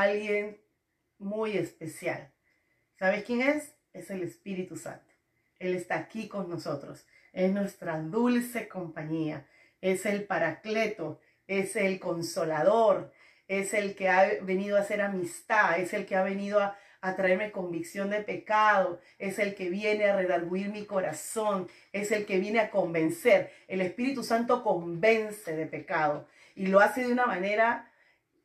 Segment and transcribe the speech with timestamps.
[0.00, 0.60] alguien
[1.18, 2.32] muy especial.
[2.98, 3.74] ¿Sabes quién es?
[3.92, 5.14] Es el Espíritu Santo.
[5.58, 7.06] Él está aquí con nosotros.
[7.32, 9.46] Es nuestra dulce compañía.
[9.80, 11.20] Es el paracleto.
[11.46, 13.12] Es el consolador.
[13.46, 15.78] Es el que ha venido a hacer amistad.
[15.78, 16.76] Es el que ha venido a,
[17.16, 19.00] traerme convicción de pecado.
[19.18, 21.68] Es el que viene a redarguir mi corazón.
[21.92, 23.52] Es el que viene a convencer.
[23.66, 26.28] El Espíritu Santo convence de pecado.
[26.54, 27.90] Y lo hace de una manera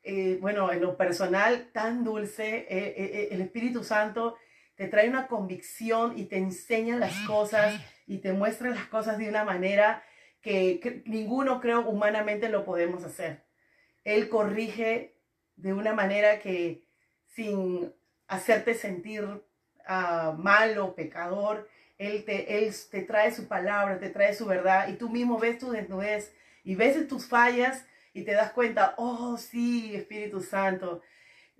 [0.03, 2.67] eh, bueno, en lo personal, tan dulce.
[2.69, 4.37] Eh, eh, el Espíritu Santo
[4.75, 9.29] te trae una convicción y te enseña las cosas y te muestra las cosas de
[9.29, 10.03] una manera
[10.41, 13.45] que, ninguno creo humanamente lo podemos hacer.
[14.03, 15.15] Él corrige
[15.55, 16.83] de una manera que
[17.27, 17.93] sin
[18.27, 24.45] hacerte sentir uh, malo, pecador, él te, él te trae su palabra, te trae su
[24.45, 28.93] verdad y tú mismo ves tu desnudez y ves tus fallas y te das cuenta,
[28.97, 31.01] oh sí, Espíritu Santo,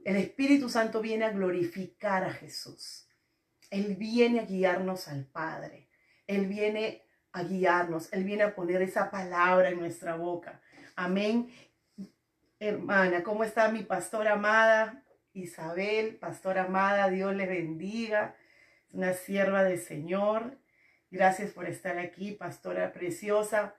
[0.05, 3.07] el Espíritu Santo viene a glorificar a Jesús.
[3.71, 5.89] Él viene a guiarnos al Padre.
[6.27, 8.11] Él viene a guiarnos.
[8.13, 10.61] Él viene a poner esa palabra en nuestra boca.
[10.95, 11.49] Amén.
[12.59, 15.03] Hermana, ¿cómo está mi pastora amada?
[15.33, 18.35] Isabel, pastora amada, Dios le bendiga.
[18.87, 20.59] Es una sierva del Señor.
[21.09, 23.75] Gracias por estar aquí, pastora preciosa.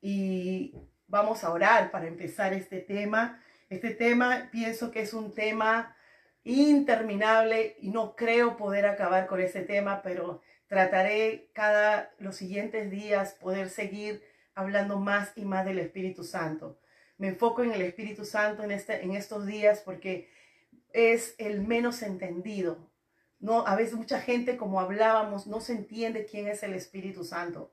[0.00, 0.74] Y
[1.12, 3.38] Vamos a orar para empezar este tema.
[3.68, 5.94] Este tema pienso que es un tema
[6.42, 13.34] interminable y no creo poder acabar con este tema, pero trataré cada los siguientes días
[13.34, 16.78] poder seguir hablando más y más del Espíritu Santo.
[17.18, 20.30] Me enfoco en el Espíritu Santo en, este, en estos días porque
[20.94, 22.90] es el menos entendido.
[23.38, 27.70] No, a veces mucha gente, como hablábamos, no se entiende quién es el Espíritu Santo.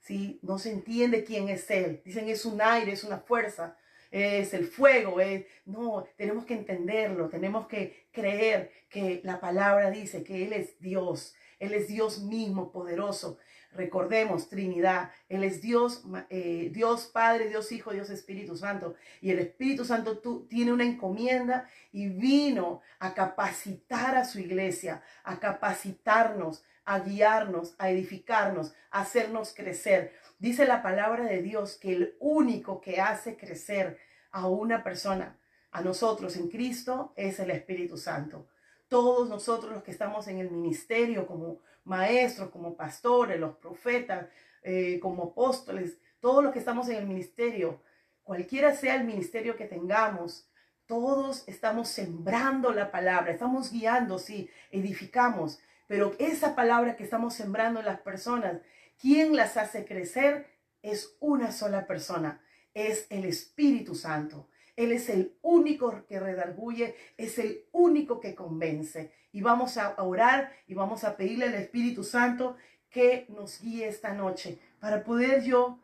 [0.00, 0.38] ¿Sí?
[0.42, 2.02] No se entiende quién es Él.
[2.04, 3.76] Dicen es un aire, es una fuerza,
[4.10, 5.20] es el fuego.
[5.20, 5.44] Es...
[5.64, 11.34] No, tenemos que entenderlo, tenemos que creer que la palabra dice que Él es Dios.
[11.58, 13.38] Él es Dios mismo, poderoso.
[13.72, 18.96] Recordemos, Trinidad, Él es Dios, eh, Dios Padre, Dios Hijo, Dios Espíritu Santo.
[19.20, 25.02] Y el Espíritu Santo tú, tiene una encomienda y vino a capacitar a su iglesia,
[25.22, 30.12] a capacitarnos, a guiarnos, a edificarnos, a hacernos crecer.
[30.38, 33.98] Dice la palabra de Dios que el único que hace crecer
[34.30, 35.38] a una persona,
[35.70, 38.48] a nosotros en Cristo, es el Espíritu Santo.
[38.88, 44.26] Todos nosotros los que estamos en el ministerio como maestros, como pastores, los profetas,
[44.62, 47.80] eh, como apóstoles, todos los que estamos en el ministerio,
[48.22, 50.48] cualquiera sea el ministerio que tengamos,
[50.86, 55.60] todos estamos sembrando la palabra, estamos guiando, sí, edificamos,
[55.90, 58.60] pero esa palabra que estamos sembrando en las personas,
[58.96, 60.46] quien las hace crecer
[60.82, 62.40] es una sola persona,
[62.74, 64.48] es el Espíritu Santo.
[64.76, 69.10] Él es el único que redarguye, es el único que convence.
[69.32, 72.56] Y vamos a orar y vamos a pedirle al Espíritu Santo
[72.88, 75.80] que nos guíe esta noche para poder yo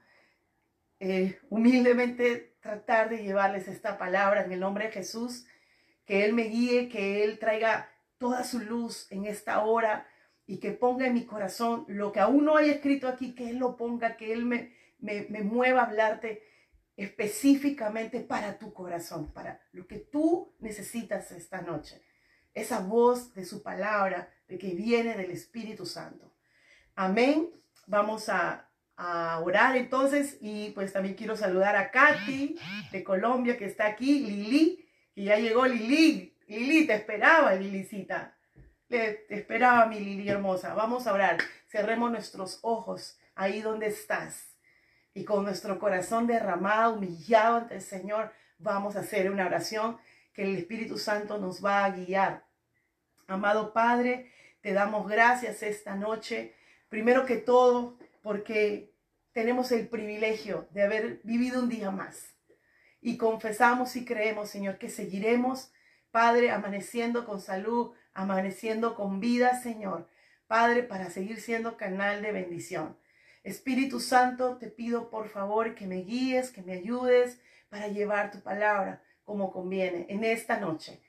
[1.00, 5.48] eh, humildemente tratar de llevarles esta palabra en el nombre de Jesús,
[6.04, 10.08] que Él me guíe, que Él traiga toda su luz en esta hora
[10.46, 13.58] y que ponga en mi corazón lo que aún no hay escrito aquí, que Él
[13.58, 16.42] lo ponga, que Él me, me, me mueva a hablarte
[16.96, 22.02] específicamente para tu corazón, para lo que tú necesitas esta noche.
[22.54, 26.32] Esa voz de su palabra, de que viene del Espíritu Santo.
[26.94, 27.50] Amén.
[27.86, 32.56] Vamos a, a orar entonces y pues también quiero saludar a Katy
[32.92, 38.36] de Colombia que está aquí, Lili, que ya llegó Lili, Lili, te esperaba, Lilicita.
[38.88, 40.74] te esperaba, mi Lili hermosa.
[40.74, 41.38] Vamos a orar.
[41.68, 44.56] Cerremos nuestros ojos ahí donde estás.
[45.12, 49.98] Y con nuestro corazón derramado, humillado ante el Señor, vamos a hacer una oración
[50.32, 52.44] que el Espíritu Santo nos va a guiar.
[53.26, 56.54] Amado Padre, te damos gracias esta noche.
[56.88, 58.92] Primero que todo, porque
[59.32, 62.34] tenemos el privilegio de haber vivido un día más.
[63.00, 65.72] Y confesamos y creemos, Señor, que seguiremos
[66.16, 70.08] Padre, amaneciendo con salud, amaneciendo con vida, Señor.
[70.46, 72.96] Padre, para seguir siendo canal de bendición.
[73.44, 78.40] Espíritu Santo, te pido por favor que me guíes, que me ayudes para llevar tu
[78.40, 81.02] palabra como conviene en esta noche.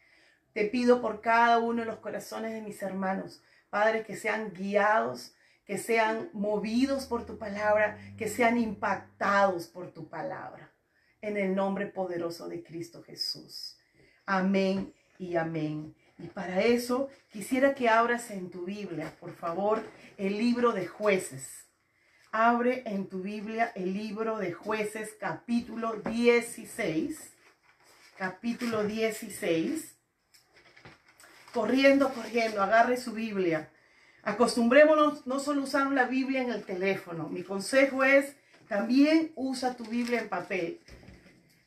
[0.51, 5.33] Te pido por cada uno de los corazones de mis hermanos, Padre, que sean guiados,
[5.63, 10.73] que sean movidos por tu palabra, que sean impactados por tu palabra.
[11.21, 13.75] En el nombre poderoso de Cristo Jesús.
[14.25, 15.95] Amén y amén.
[16.17, 19.83] Y para eso quisiera que abras en tu Biblia, por favor,
[20.17, 21.67] el libro de jueces.
[22.31, 27.33] Abre en tu Biblia el libro de jueces capítulo 16.
[28.17, 29.95] Capítulo 16.
[31.53, 33.71] Corriendo, corriendo, agarre su Biblia.
[34.23, 37.29] Acostumbrémonos no solo usar la Biblia en el teléfono.
[37.29, 38.35] Mi consejo es,
[38.67, 40.81] también usa tu Biblia en papel.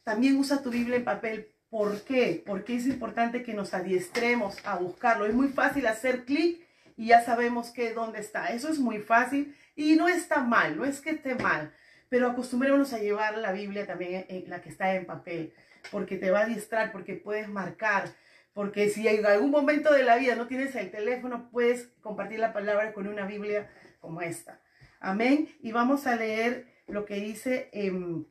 [0.04, 1.54] También usa tu Biblia en papel.
[1.70, 2.42] ¿Por qué?
[2.44, 5.24] Porque es importante que nos adiestremos a buscarlo.
[5.24, 8.48] Es muy fácil hacer clic y ya sabemos que dónde está.
[8.48, 11.72] Eso es muy fácil y no está mal, no es que esté mal,
[12.08, 15.54] pero acostumbrémonos a llevar la Biblia también en la que está en papel,
[15.90, 18.10] porque te va a adiestrar, porque puedes marcar,
[18.52, 22.52] porque si en algún momento de la vida no tienes el teléfono, puedes compartir la
[22.52, 23.70] palabra con una Biblia
[24.00, 24.60] como esta.
[24.98, 25.48] Amén.
[25.62, 28.26] Y vamos a leer lo que dice en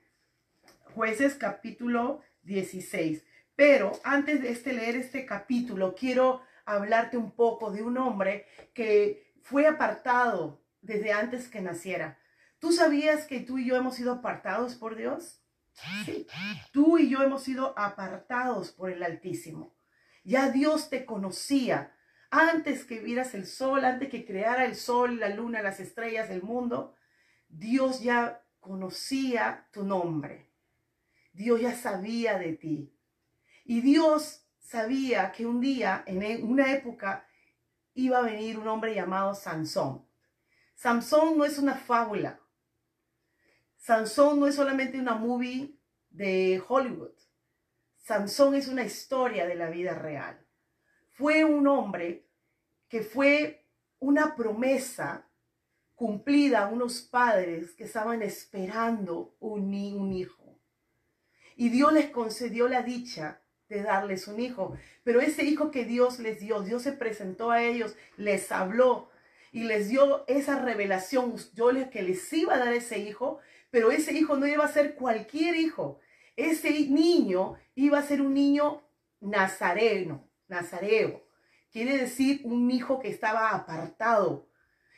[0.94, 3.24] jueces capítulo 16.
[3.60, 9.34] Pero antes de este leer este capítulo, quiero hablarte un poco de un hombre que
[9.42, 12.18] fue apartado desde antes que naciera.
[12.60, 15.42] ¿Tú sabías que tú y yo hemos sido apartados por Dios?
[16.06, 16.26] Sí.
[16.72, 19.76] Tú y yo hemos sido apartados por el Altísimo.
[20.24, 21.94] Ya Dios te conocía
[22.30, 26.44] antes que vieras el sol, antes que creara el sol, la luna, las estrellas, el
[26.44, 26.96] mundo.
[27.50, 30.50] Dios ya conocía tu nombre.
[31.34, 32.96] Dios ya sabía de ti.
[33.70, 37.28] Y Dios sabía que un día, en e, una época,
[37.94, 40.08] iba a venir un hombre llamado Sansón.
[40.74, 42.40] Sansón no es una fábula.
[43.78, 45.78] Sansón no es solamente una movie
[46.10, 47.14] de Hollywood.
[47.96, 50.44] Sansón es una historia de la vida real.
[51.12, 52.28] Fue un hombre
[52.88, 53.68] que fue
[54.00, 55.30] una promesa
[55.94, 60.60] cumplida a unos padres que estaban esperando un, un hijo.
[61.56, 64.76] Y Dios les concedió la dicha de darles un hijo.
[65.04, 69.10] Pero ese hijo que Dios les dio, Dios se presentó a ellos, les habló
[69.52, 71.36] y les dio esa revelación.
[71.54, 73.40] Yo les que les iba a dar ese hijo,
[73.70, 76.00] pero ese hijo no iba a ser cualquier hijo.
[76.36, 78.82] Ese niño iba a ser un niño
[79.22, 81.24] nazareno, nazareo.
[81.72, 84.50] Quiere decir un hijo que estaba apartado,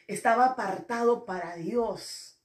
[0.07, 2.39] estaba apartado para Dios.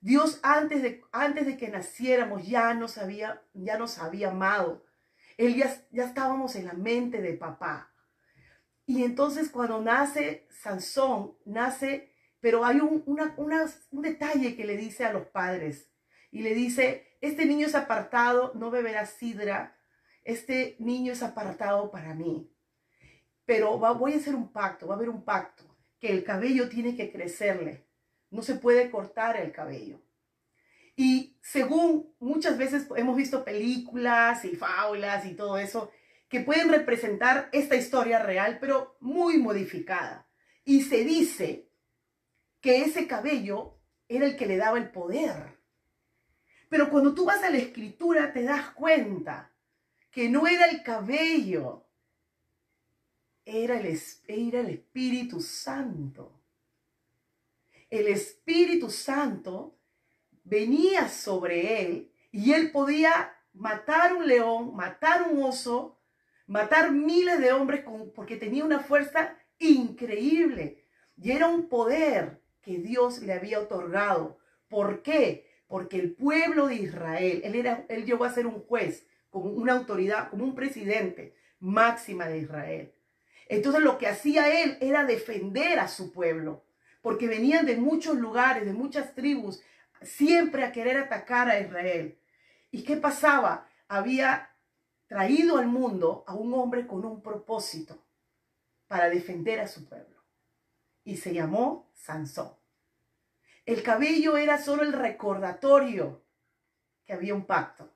[0.00, 4.82] Dios antes de, antes de que naciéramos ya nos había, ya nos había amado.
[5.40, 7.90] Él ya, ya estábamos en la mente de papá.
[8.84, 15.14] Y entonces cuando nace Sansón, nace, pero hay un, un detalle que le dice a
[15.14, 15.90] los padres.
[16.30, 19.78] Y le dice, este niño es apartado, no beberá sidra.
[20.24, 22.54] Este niño es apartado para mí.
[23.46, 25.64] Pero voy a hacer un pacto, va a haber un pacto,
[25.98, 27.86] que el cabello tiene que crecerle.
[28.28, 30.02] No se puede cortar el cabello.
[31.02, 35.90] Y según muchas veces hemos visto películas y fábulas y todo eso,
[36.28, 40.28] que pueden representar esta historia real, pero muy modificada.
[40.62, 41.70] Y se dice
[42.60, 45.58] que ese cabello era el que le daba el poder.
[46.68, 49.54] Pero cuando tú vas a la escritura te das cuenta
[50.10, 51.88] que no era el cabello,
[53.46, 56.42] era el, era el Espíritu Santo.
[57.88, 59.79] El Espíritu Santo
[60.44, 65.98] venía sobre él y él podía matar un león, matar un oso,
[66.46, 70.84] matar miles de hombres porque tenía una fuerza increíble
[71.16, 74.38] y era un poder que Dios le había otorgado.
[74.68, 75.46] ¿Por qué?
[75.66, 79.74] Porque el pueblo de Israel, él, era, él llegó a ser un juez, como una
[79.74, 82.94] autoridad, como un presidente máxima de Israel.
[83.48, 86.64] Entonces lo que hacía él era defender a su pueblo,
[87.02, 89.62] porque venían de muchos lugares, de muchas tribus,
[90.02, 92.18] siempre a querer atacar a Israel.
[92.70, 93.68] ¿Y qué pasaba?
[93.88, 94.50] Había
[95.06, 97.98] traído al mundo a un hombre con un propósito
[98.86, 100.22] para defender a su pueblo.
[101.04, 102.54] Y se llamó Sansón.
[103.66, 106.24] El cabello era solo el recordatorio
[107.04, 107.90] que había un pacto.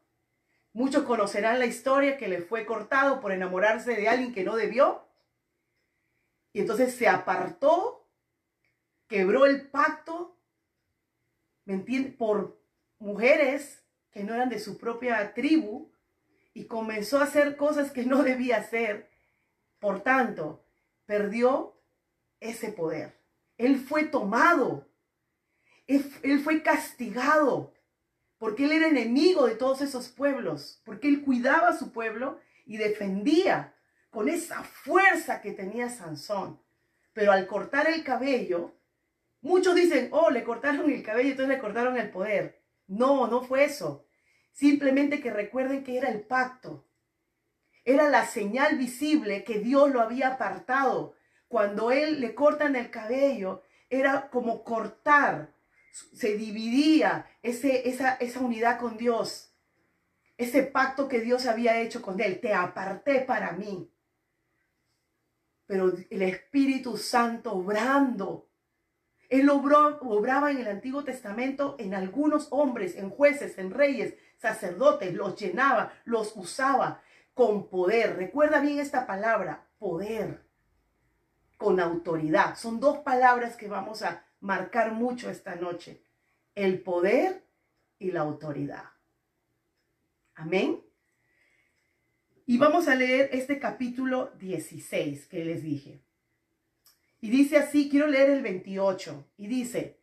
[0.73, 5.07] Muchos conocerán la historia que le fue cortado por enamorarse de alguien que no debió.
[6.53, 8.09] Y entonces se apartó,
[9.07, 10.34] quebró el pacto
[12.19, 12.61] Por
[12.99, 15.91] mujeres que no eran de su propia tribu
[16.53, 19.11] y comenzó a hacer cosas que no debía hacer.
[19.79, 20.65] Por tanto,
[21.05, 21.81] perdió
[22.41, 23.21] ese poder.
[23.59, 24.89] Él fue tomado.
[25.87, 27.75] Él, fue castigado
[28.39, 32.79] porque él era enemigo de todos esos pueblos, porque él cuidaba a su pueblo y
[32.79, 33.75] defendía
[34.11, 36.61] con esa fuerza que tenía Sansón.
[37.13, 38.75] Pero al cortar el cabello,
[39.45, 42.61] muchos dicen, oh, le cortaron el cabello, entonces le cortaron el poder.
[42.89, 44.07] No, no fue eso.
[44.53, 46.87] Simplemente que recuerden que era el pacto.
[47.85, 51.15] Era la señal visible que Dios lo había apartado.
[51.49, 55.55] Cuando él le cortan el cabello, era como cortar.
[55.93, 59.55] Se dividía ese, esa, esa unidad con Dios.
[60.39, 62.41] Ese pacto que Dios había hecho con él.
[62.41, 63.91] Te aparté para mí.
[65.67, 68.49] Pero el Espíritu Santo obrando
[69.29, 75.37] él obraba en el Antiguo Testamento en algunos hombres, en jueces, en reyes, sacerdotes, los
[75.41, 77.03] llenaba, los usaba
[77.33, 78.17] con poder.
[78.17, 80.45] Recuerda bien esta palabra, poder,
[81.57, 82.57] con autoridad.
[82.57, 86.03] Son dos palabras que vamos a marcar mucho esta noche.
[86.55, 87.45] El poder
[87.99, 88.85] y la autoridad.
[90.35, 90.81] Amén.
[92.47, 96.03] Y vamos a leer este capítulo 16 que les dije.
[97.25, 99.31] Y dice así, quiero leer el 28.
[99.39, 99.99] Y dice,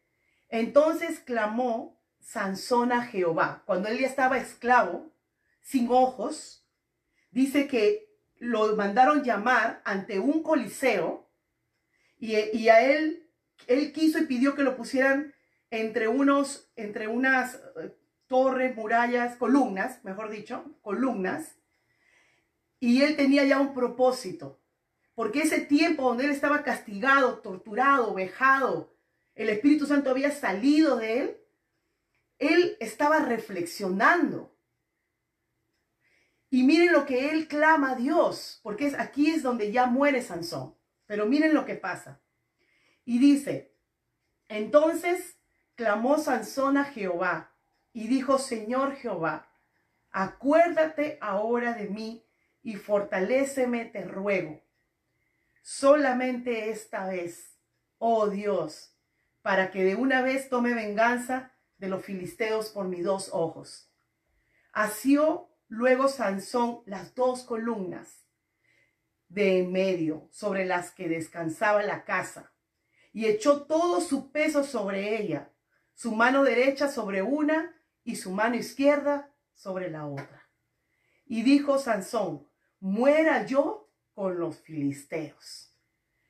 [0.49, 3.61] entonces clamó Sansón a Jehová.
[3.67, 5.13] Cuando él ya estaba esclavo,
[5.61, 6.67] sin ojos,
[7.29, 11.29] dice que lo mandaron llamar ante un coliseo
[12.17, 13.29] y, y, a él,
[13.67, 15.35] él quiso y pidió que lo pusieran
[15.69, 21.55] entre unos, entre unas eh, torres, murallas, columnas, mejor dicho, columnas.
[22.79, 24.60] Y él tenía ya un propósito.
[25.15, 28.93] Porque ese tiempo donde él estaba castigado, torturado, vejado,
[29.35, 31.37] el Espíritu Santo había salido de él,
[32.39, 34.55] él estaba reflexionando.
[36.49, 40.21] Y miren lo que él clama a Dios, porque es, aquí es donde ya muere
[40.21, 40.75] Sansón.
[41.05, 42.21] Pero miren lo que pasa.
[43.05, 43.73] Y dice,
[44.47, 45.37] entonces
[45.75, 47.53] clamó Sansón a Jehová
[47.93, 49.51] y dijo, Señor Jehová,
[50.11, 52.25] acuérdate ahora de mí
[52.63, 54.61] y fortaléceme, te ruego
[55.61, 57.57] solamente esta vez,
[57.97, 58.95] oh Dios,
[59.41, 63.91] para que de una vez tome venganza de los filisteos por mis dos ojos.
[64.73, 68.25] Asió luego Sansón las dos columnas
[69.29, 72.51] de en medio sobre las que descansaba la casa
[73.13, 75.51] y echó todo su peso sobre ella,
[75.93, 80.49] su mano derecha sobre una y su mano izquierda sobre la otra.
[81.25, 82.47] Y dijo Sansón,
[82.79, 83.80] muera yo
[84.21, 85.73] con los filisteos.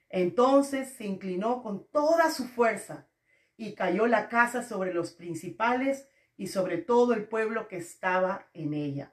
[0.07, 3.09] Entonces se inclinó con toda su fuerza
[3.57, 6.07] y cayó la casa sobre los principales
[6.37, 9.11] y sobre todo el pueblo que estaba en ella.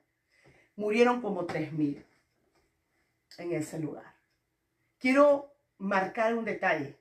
[0.76, 2.06] Murieron como tres mil
[3.38, 4.14] en ese lugar.
[4.98, 7.00] Quiero marcar un detalle.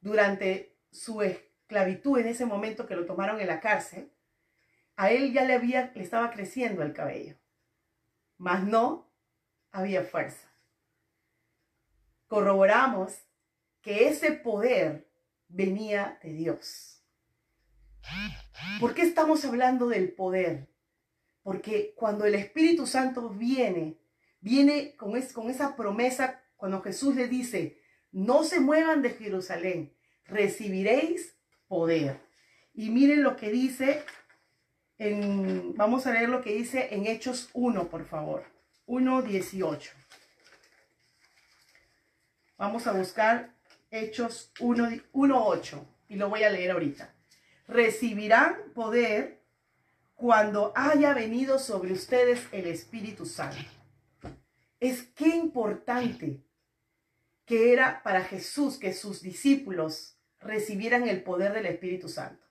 [0.00, 4.10] Durante su esclavitud, en ese momento que lo tomaron en la cárcel,
[4.96, 7.36] a él ya le, había, le estaba creciendo el cabello,
[8.38, 9.08] mas no
[9.70, 10.46] había fuerza
[12.26, 13.14] corroboramos
[13.82, 15.08] que ese poder
[15.48, 17.02] venía de Dios.
[18.80, 20.68] ¿Por qué estamos hablando del poder?
[21.42, 23.98] Porque cuando el Espíritu Santo viene,
[24.40, 27.80] viene con, con esa promesa, cuando Jesús le dice,
[28.12, 31.36] no se muevan de Jerusalén, recibiréis
[31.68, 32.20] poder.
[32.74, 34.04] Y miren lo que dice,
[35.74, 38.44] vamos a leer lo que dice en Hechos 1, por favor,
[38.86, 40.05] 1.18.
[42.58, 43.54] Vamos a buscar
[43.90, 47.14] Hechos 1.8 y lo voy a leer ahorita.
[47.68, 49.42] Recibirán poder
[50.14, 53.58] cuando haya venido sobre ustedes el Espíritu Santo.
[54.80, 56.40] Es qué importante
[57.44, 62.42] que era para Jesús que sus discípulos recibieran el poder del Espíritu Santo.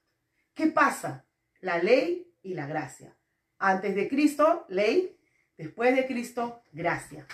[0.53, 1.25] ¿Qué pasa?
[1.62, 3.17] La ley y la gracia.
[3.57, 5.17] Antes de Cristo, ley.
[5.57, 7.25] Después de Cristo, gracia.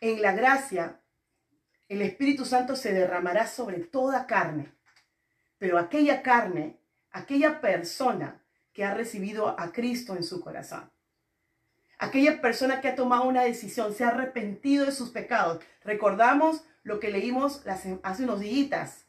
[0.00, 1.00] En la gracia
[1.88, 4.72] el Espíritu Santo se derramará sobre toda carne.
[5.58, 6.78] Pero aquella carne,
[7.10, 10.90] aquella persona que ha recibido a Cristo en su corazón,
[11.98, 15.64] aquella persona que ha tomado una decisión, se ha arrepentido de sus pecados.
[15.82, 19.06] Recordamos lo que leímos hace unos días,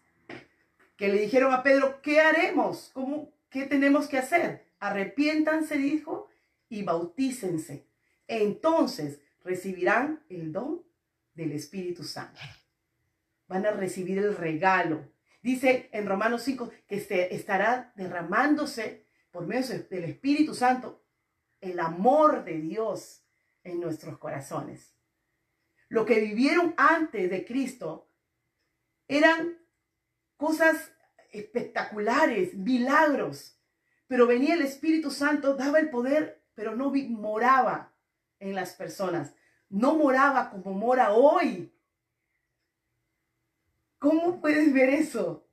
[0.96, 2.92] que le dijeron a Pedro, ¿qué haremos?
[2.94, 4.68] ¿Cómo, ¿Qué tenemos que hacer?
[4.80, 6.30] Arrepiéntanse, dijo,
[6.70, 7.88] y bautícense.
[8.28, 10.84] Entonces recibirán el don
[11.34, 12.40] del Espíritu Santo
[13.48, 15.12] van a recibir el regalo.
[15.42, 21.04] Dice en Romanos 5 que este estará derramándose por medio del Espíritu Santo
[21.62, 23.24] el amor de Dios
[23.64, 24.96] en nuestros corazones.
[25.90, 28.10] Lo que vivieron antes de Cristo
[29.08, 29.58] eran
[30.36, 30.92] cosas
[31.32, 33.60] espectaculares, milagros,
[34.08, 37.94] pero venía el Espíritu Santo, daba el poder, pero no moraba
[38.40, 39.34] en las personas.
[39.70, 41.77] no moraba como mora hoy.
[44.00, 45.48] ¿Cómo puedes ver eso?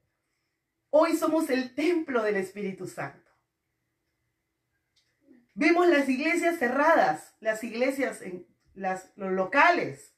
[0.90, 3.30] Hoy somos el templo del Espíritu Santo.
[5.54, 10.14] Vemos las iglesias cerradas, las iglesias en los locales.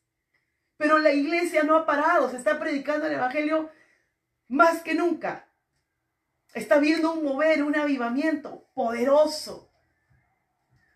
[0.76, 3.70] Pero la iglesia no ha parado, se está predicando el Evangelio
[4.48, 5.48] más que nunca.
[6.52, 9.70] Está viendo un mover, un avivamiento poderoso.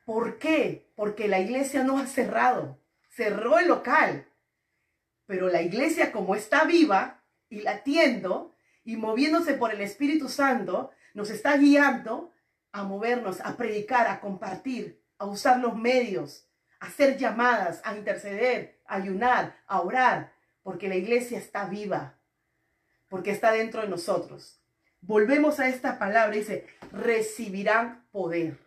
[0.04, 0.90] ¿Por qué?
[0.96, 2.82] Porque la iglesia no ha cerrado.
[3.08, 4.26] Cerró el local.
[5.26, 7.19] Pero la iglesia como está viva
[7.50, 8.54] y latiendo
[8.85, 12.33] y moviéndose por el Espíritu Santo, nos está guiando
[12.73, 18.80] a movernos, a predicar, a compartir, a usar los medios, a hacer llamadas, a interceder,
[18.87, 22.19] a ayunar, a orar, porque la iglesia está viva,
[23.09, 24.62] porque está dentro de nosotros.
[25.02, 28.59] Volvemos a esta palabra, dice, recibirán poder.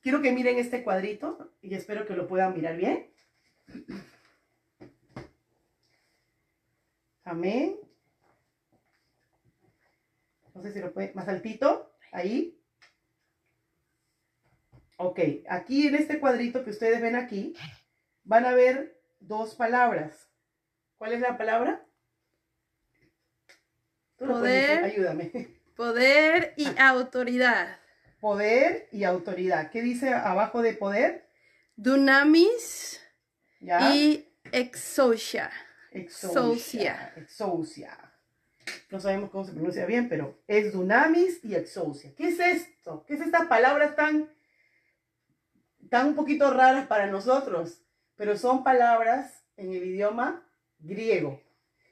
[0.00, 3.10] Quiero que miren este cuadrito y espero que lo puedan mirar bien.
[7.28, 7.78] Amén.
[10.54, 12.58] No sé si lo puede, más altito, ahí.
[14.96, 17.54] Ok, aquí en este cuadrito que ustedes ven aquí,
[18.24, 20.30] van a ver dos palabras.
[20.96, 21.84] ¿Cuál es la palabra?
[24.16, 25.30] poder, ayúdame.
[25.76, 26.88] Poder y ah.
[26.88, 27.78] autoridad.
[28.20, 29.70] Poder y autoridad.
[29.70, 31.28] ¿Qué dice abajo de poder?
[31.76, 33.00] Dunamis
[33.92, 35.52] y exousia.
[36.02, 37.12] Exousia.
[37.16, 37.96] Exousia.
[38.90, 42.12] No sabemos cómo se pronuncia bien, pero es dunamis y exousia.
[42.16, 43.04] ¿Qué es esto?
[43.06, 44.28] ¿Qué es estas palabras tan
[45.88, 47.80] están un poquito raras para nosotros,
[48.14, 50.46] pero son palabras en el idioma
[50.78, 51.40] griego.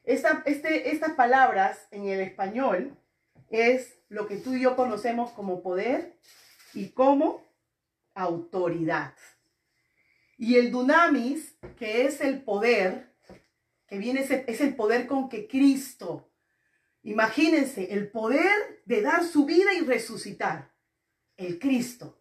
[0.05, 2.95] Esta, este, estas palabras en el español
[3.49, 6.19] es lo que tú y yo conocemos como poder
[6.75, 7.43] y como
[8.15, 9.15] autoridad.
[10.37, 13.15] Y el dunamis, que es el poder,
[13.87, 16.31] que viene es el poder con que Cristo,
[17.03, 20.73] imagínense, el poder de dar su vida y resucitar,
[21.37, 22.21] el Cristo.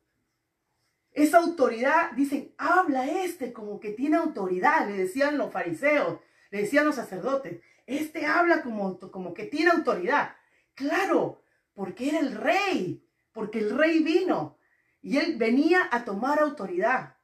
[1.12, 6.20] Esa autoridad, dicen, habla este como que tiene autoridad, le decían los fariseos,
[6.52, 7.62] le decían los sacerdotes.
[7.88, 10.36] Este habla como, como que tiene autoridad.
[10.74, 11.42] Claro,
[11.74, 14.58] porque era el rey, porque el rey vino
[15.02, 17.18] y él venía a tomar autoridad.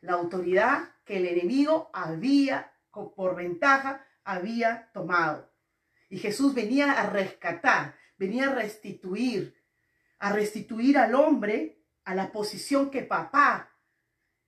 [0.00, 2.72] La autoridad que el enemigo había,
[3.14, 5.50] por ventaja, había tomado.
[6.08, 9.56] Y Jesús venía a rescatar, venía a restituir,
[10.18, 13.70] a restituir al hombre a la posición que papá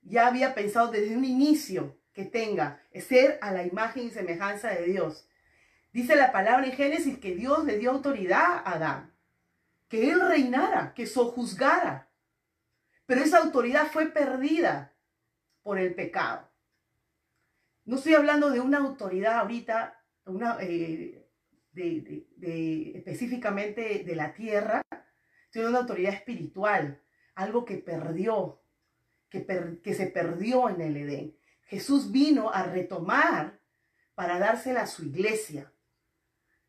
[0.02, 4.84] ya había pensado desde un inicio que tenga, ser a la imagen y semejanza de
[4.84, 5.28] Dios.
[5.92, 9.14] Dice la palabra en Génesis que Dios le dio autoridad a Adán,
[9.88, 12.08] que él reinara, que sojuzgara.
[13.06, 14.94] Pero esa autoridad fue perdida
[15.62, 16.49] por el pecado.
[17.90, 20.00] No estoy hablando de una autoridad ahorita,
[20.61, 21.29] eh,
[21.72, 24.81] de, específicamente de la tierra,
[25.50, 27.03] sino de una autoridad espiritual,
[27.35, 28.62] algo que perdió,
[29.29, 31.37] que, que se perdió en el Edén.
[31.62, 33.59] Jesús vino a retomar
[34.14, 35.72] para dársela a su iglesia.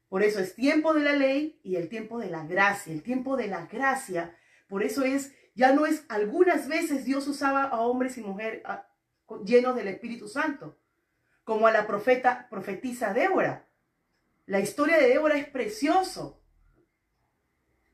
[0.10, 2.92] Por eso es tiempo de la ley y el tiempo de la gracia.
[2.92, 4.36] El tiempo de la gracia,
[4.68, 8.64] por eso es, ya no es, algunas veces Dios usaba a hombres y mujeres
[9.46, 10.81] llenos del Espíritu Santo,
[11.44, 13.68] como a la profeta, profetisa Débora.
[14.46, 16.42] La historia de Débora es precioso.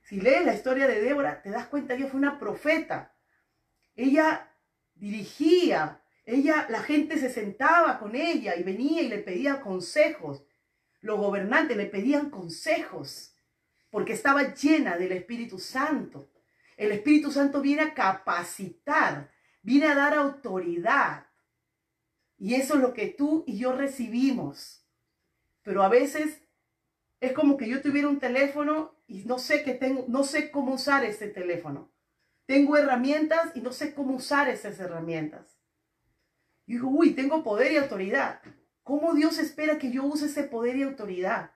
[0.02, 3.14] Si lees la historia de Débora, te das cuenta que ella fue una profeta.
[3.96, 4.52] Ella
[4.96, 10.44] dirigía, ella, la gente se sentaba con ella y venía y le pedía consejos.
[11.02, 13.36] Los gobernantes le pedían consejos
[13.90, 16.32] porque estaba llena del Espíritu Santo.
[16.76, 19.32] El Espíritu Santo viene a capacitar,
[19.62, 21.27] viene a dar autoridad.
[22.38, 24.86] Y eso es lo que tú y yo recibimos.
[25.64, 26.44] Pero a veces
[27.20, 30.74] es como que yo tuviera un teléfono y no sé que tengo, no sé cómo
[30.74, 31.92] usar ese teléfono.
[32.46, 35.60] Tengo herramientas y no sé cómo usar esas herramientas.
[36.66, 38.42] Y digo, uy, tengo poder y autoridad.
[38.84, 41.52] ¿Cómo Dios espera que yo use ese poder y autoridad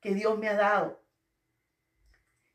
[0.00, 1.02] que Dios me ha dado?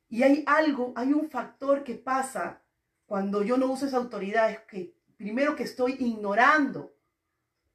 [0.07, 2.62] Y hay algo, hay un factor que pasa
[3.05, 6.92] cuando yo no uso esa autoridad, es que primero que estoy ignorando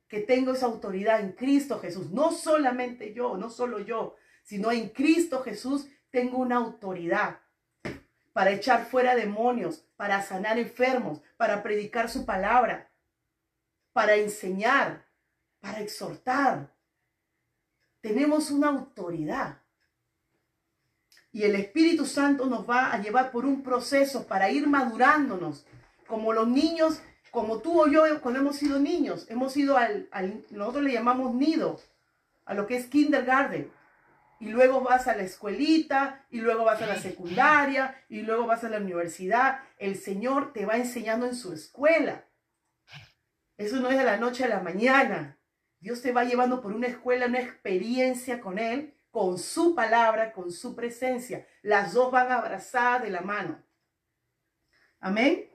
[0.09, 2.11] que tengo esa autoridad en Cristo Jesús.
[2.11, 7.41] No solamente yo, no solo yo, sino en Cristo Jesús tengo una autoridad
[8.33, 12.91] para echar fuera demonios, para sanar enfermos, para predicar su palabra,
[13.93, 15.05] para enseñar,
[15.61, 16.73] para exhortar.
[18.01, 19.61] Tenemos una autoridad.
[21.33, 25.67] Y el Espíritu Santo nos va a llevar por un proceso para ir madurándonos,
[26.07, 27.03] como los niños
[27.39, 30.09] como tú o yo cuando hemos sido niños, hemos ido al,
[30.51, 31.81] nosotros le llamamos nido,
[32.45, 33.71] a lo que es kindergarten.
[34.41, 38.65] Y luego vas a la escuelita, y luego vas a la secundaria, y luego vas
[38.65, 39.61] a la universidad.
[39.79, 42.25] El Señor te va enseñando en su escuela.
[43.57, 45.39] Eso no es de la noche a la mañana.
[45.79, 50.51] Dios te va llevando por una escuela, una experiencia con Él, con su palabra, con
[50.51, 51.47] su presencia.
[51.63, 53.63] Las dos van abrazadas de la mano.
[54.99, 55.48] Amén.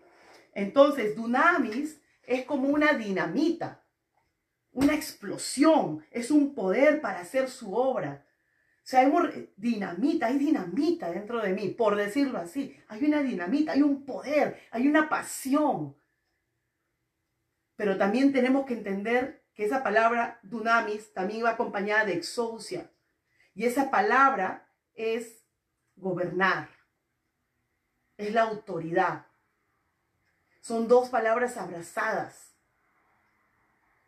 [0.53, 3.83] Entonces, dunamis es como una dinamita,
[4.71, 8.25] una explosión, es un poder para hacer su obra.
[8.77, 12.77] O sea, hay dinamita, hay dinamita dentro de mí, por decirlo así.
[12.89, 15.95] Hay una dinamita, hay un poder, hay una pasión.
[17.75, 22.91] Pero también tenemos que entender que esa palabra dunamis también va acompañada de exousia.
[23.53, 25.45] Y esa palabra es
[25.95, 26.69] gobernar,
[28.17, 29.27] es la autoridad.
[30.63, 32.53] Son dos palabras abrazadas.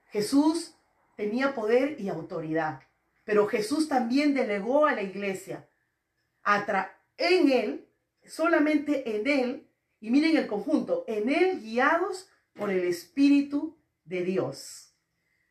[0.08, 0.74] Jesús
[1.18, 2.80] tenía poder y autoridad,
[3.26, 5.68] pero Jesús también delegó a la iglesia
[7.18, 7.89] en él,
[8.26, 9.68] solamente en él,
[10.00, 14.94] y miren el conjunto, en él guiados por el Espíritu de Dios.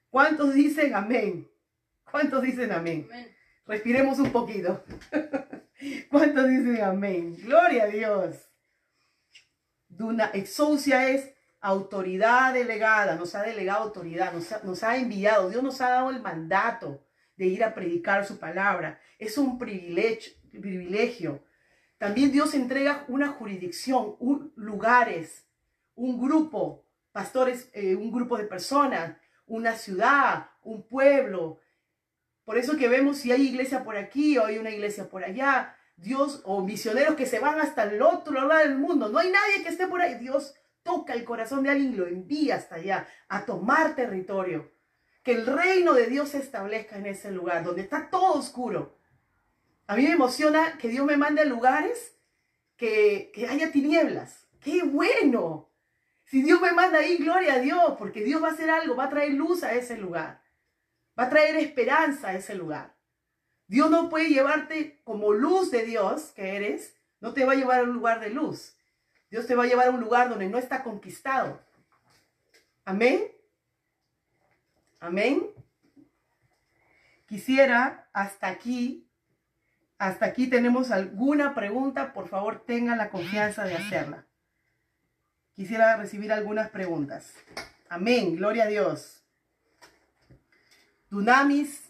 [0.08, 1.50] ¿Cuántos dicen amén?
[2.10, 3.06] ¿Cuántos dicen amén?
[3.66, 4.82] Respiremos un poquito.
[6.10, 7.36] ¿Cuántos dicen amén?
[7.42, 8.53] Gloria a Dios.
[9.96, 15.62] Duna, exousia es autoridad delegada, nos ha delegado autoridad, nos ha, nos ha enviado, Dios
[15.62, 17.04] nos ha dado el mandato
[17.36, 19.00] de ir a predicar su palabra.
[19.18, 20.34] Es un privilegio.
[20.50, 21.44] privilegio.
[21.98, 24.16] También Dios entrega una jurisdicción,
[24.56, 25.46] lugares,
[25.94, 31.60] un grupo, pastores, eh, un grupo de personas, una ciudad, un pueblo.
[32.44, 35.76] Por eso que vemos si hay iglesia por aquí o hay una iglesia por allá.
[35.96, 39.08] Dios o misioneros que se van hasta el otro lado del mundo.
[39.08, 40.16] No hay nadie que esté por ahí.
[40.16, 44.72] Dios toca el corazón de alguien y lo envía hasta allá a tomar territorio.
[45.22, 48.98] Que el reino de Dios se establezca en ese lugar donde está todo oscuro.
[49.86, 52.16] A mí me emociona que Dios me mande a lugares
[52.76, 54.46] que, que haya tinieblas.
[54.60, 55.70] ¡Qué bueno!
[56.24, 59.04] Si Dios me manda ahí, gloria a Dios, porque Dios va a hacer algo, va
[59.04, 60.42] a traer luz a ese lugar.
[61.18, 62.93] Va a traer esperanza a ese lugar.
[63.74, 67.80] Dios no puede llevarte como luz de Dios que eres, no te va a llevar
[67.80, 68.76] a un lugar de luz.
[69.32, 71.60] Dios te va a llevar a un lugar donde no está conquistado.
[72.84, 73.32] Amén.
[75.00, 75.48] Amén.
[77.26, 79.08] Quisiera hasta aquí,
[79.98, 84.24] hasta aquí tenemos alguna pregunta, por favor tengan la confianza de hacerla.
[85.56, 87.34] Quisiera recibir algunas preguntas.
[87.88, 89.24] Amén, gloria a Dios.
[91.10, 91.83] Dunamis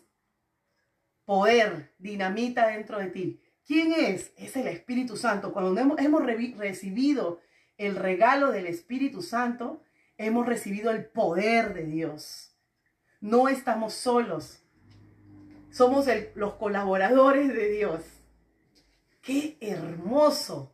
[1.24, 3.40] poder, dinamita dentro de ti.
[3.66, 4.32] ¿Quién es?
[4.36, 5.52] Es el Espíritu Santo.
[5.52, 7.40] Cuando hemos, recibido
[7.78, 9.82] el regalo del Espíritu Santo,
[10.18, 12.54] hemos recibido el poder de Dios.
[13.20, 14.60] No estamos solos.
[15.70, 18.02] Somos los colaboradores de Dios.
[19.22, 20.72] Qué hermoso.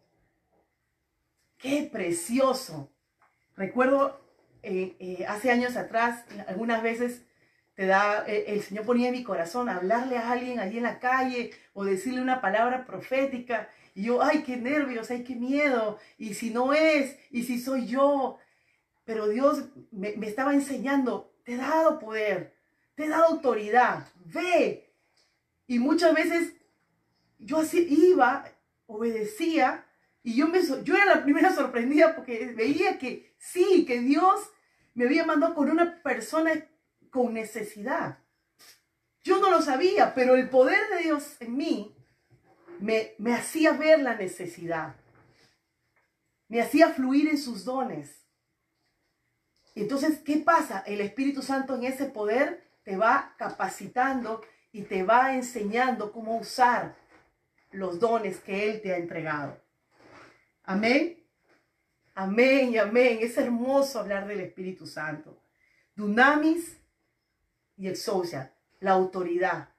[1.56, 2.92] Qué precioso.
[3.56, 4.20] Recuerdo
[4.62, 7.24] eh, eh, hace años atrás, algunas veces
[7.86, 11.52] da, eh, el Señor ponía en mi corazón hablarle a alguien allí en la calle
[11.72, 13.68] o decirle una palabra profética.
[13.94, 15.98] Y yo, ay, qué nervios, ay, qué miedo.
[16.18, 18.38] Y si no es, y si soy yo.
[19.04, 22.54] Pero Dios me, me estaba enseñando, te he dado poder,
[22.94, 24.92] te he dado autoridad, ve.
[25.66, 26.54] Y muchas veces
[27.38, 28.44] yo así iba,
[28.86, 29.86] obedecía,
[30.22, 34.50] y yo, me, yo era la primera sorprendida porque veía que sí, que Dios
[34.94, 36.52] me había mandado con una persona
[37.10, 38.18] con necesidad.
[39.22, 41.94] Yo no lo sabía, pero el poder de Dios en mí
[42.78, 44.96] me, me hacía ver la necesidad.
[46.48, 48.24] Me hacía fluir en sus dones.
[49.74, 50.80] Entonces, ¿qué pasa?
[50.86, 54.42] El Espíritu Santo en ese poder te va capacitando
[54.72, 56.96] y te va enseñando cómo usar
[57.70, 59.60] los dones que Él te ha entregado.
[60.64, 61.24] Amén.
[62.14, 63.18] Amén y amén.
[63.20, 65.42] Es hermoso hablar del Espíritu Santo.
[65.94, 66.79] Dunamis
[67.80, 69.70] y exousia, la autoridad.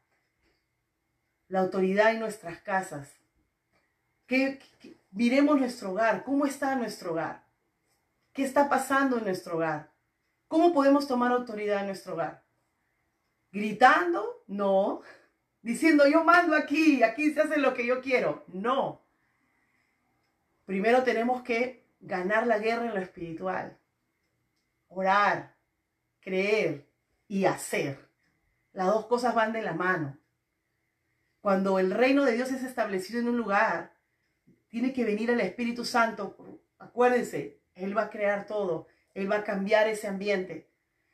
[1.50, 3.08] La autoridad en nuestras casas.
[4.26, 4.60] Que,
[5.12, 7.44] miremos nuestro hogar, cómo está nuestro hogar.
[8.34, 9.92] ¿Qué está pasando en nuestro hogar?
[10.48, 12.44] ¿Cómo podemos tomar autoridad en nuestro hogar?
[13.52, 14.44] ¿Gritando?
[14.48, 15.02] No.
[15.62, 18.44] Diciendo yo mando aquí, aquí se hace lo que yo quiero.
[18.48, 19.00] No.
[20.66, 23.78] Primero tenemos que ganar la guerra en lo espiritual.
[24.88, 25.54] Orar,
[26.20, 26.91] creer,
[27.32, 28.10] y hacer.
[28.74, 30.20] Las dos cosas van de la mano.
[31.40, 33.94] Cuando el reino de Dios es establecido en un lugar,
[34.68, 36.36] tiene que venir el Espíritu Santo.
[36.78, 38.88] Acuérdense, Él va a crear todo.
[39.14, 40.70] Él va a cambiar ese ambiente,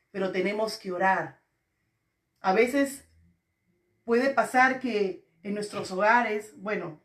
[0.10, 1.39] pero tenemos que orar.
[2.39, 3.08] A veces
[4.03, 6.99] puede pasar que en nuestros hogares, bueno,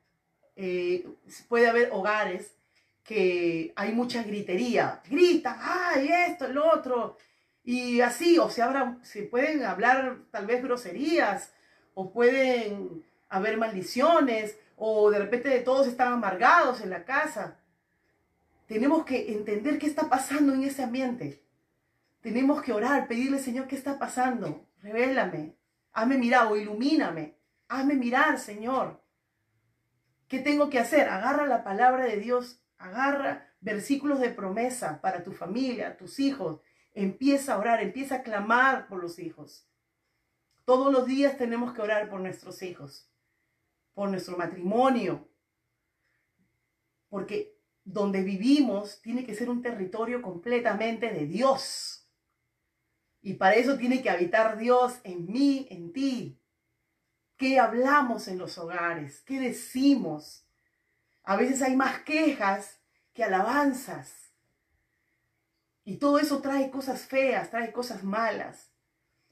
[0.56, 1.06] eh,
[1.50, 2.56] puede haber hogares
[3.04, 7.18] que hay mucha gritería, grita, ay, esto, el otro,
[7.64, 8.62] y así, o se,
[9.02, 11.52] se pueden hablar tal vez groserías,
[11.94, 17.58] o pueden haber maldiciones, o de repente todos están amargados en la casa.
[18.66, 21.42] Tenemos que entender qué está pasando en ese ambiente.
[22.20, 24.66] Tenemos que orar, pedirle, Señor, ¿qué está pasando?
[24.80, 25.54] Revélame,
[25.92, 27.36] hazme mirar o ilumíname,
[27.68, 29.02] hazme mirar, Señor.
[30.28, 31.08] ¿Qué tengo que hacer?
[31.08, 36.60] Agarra la palabra de Dios, agarra versículos de promesa para tu familia, tus hijos.
[36.94, 39.66] Empieza a orar, empieza a clamar por los hijos.
[40.64, 43.10] Todos los días tenemos que orar por nuestros hijos,
[43.94, 45.28] por nuestro matrimonio,
[47.08, 52.08] porque donde vivimos tiene que ser un territorio completamente de Dios.
[53.20, 56.40] Y para eso tiene que habitar Dios en mí, en ti.
[57.36, 59.20] ¿Qué hablamos en los hogares?
[59.22, 60.46] ¿Qué decimos?
[61.24, 62.80] A veces hay más quejas
[63.12, 64.21] que alabanzas.
[65.84, 68.72] Y todo eso trae cosas feas, trae cosas malas.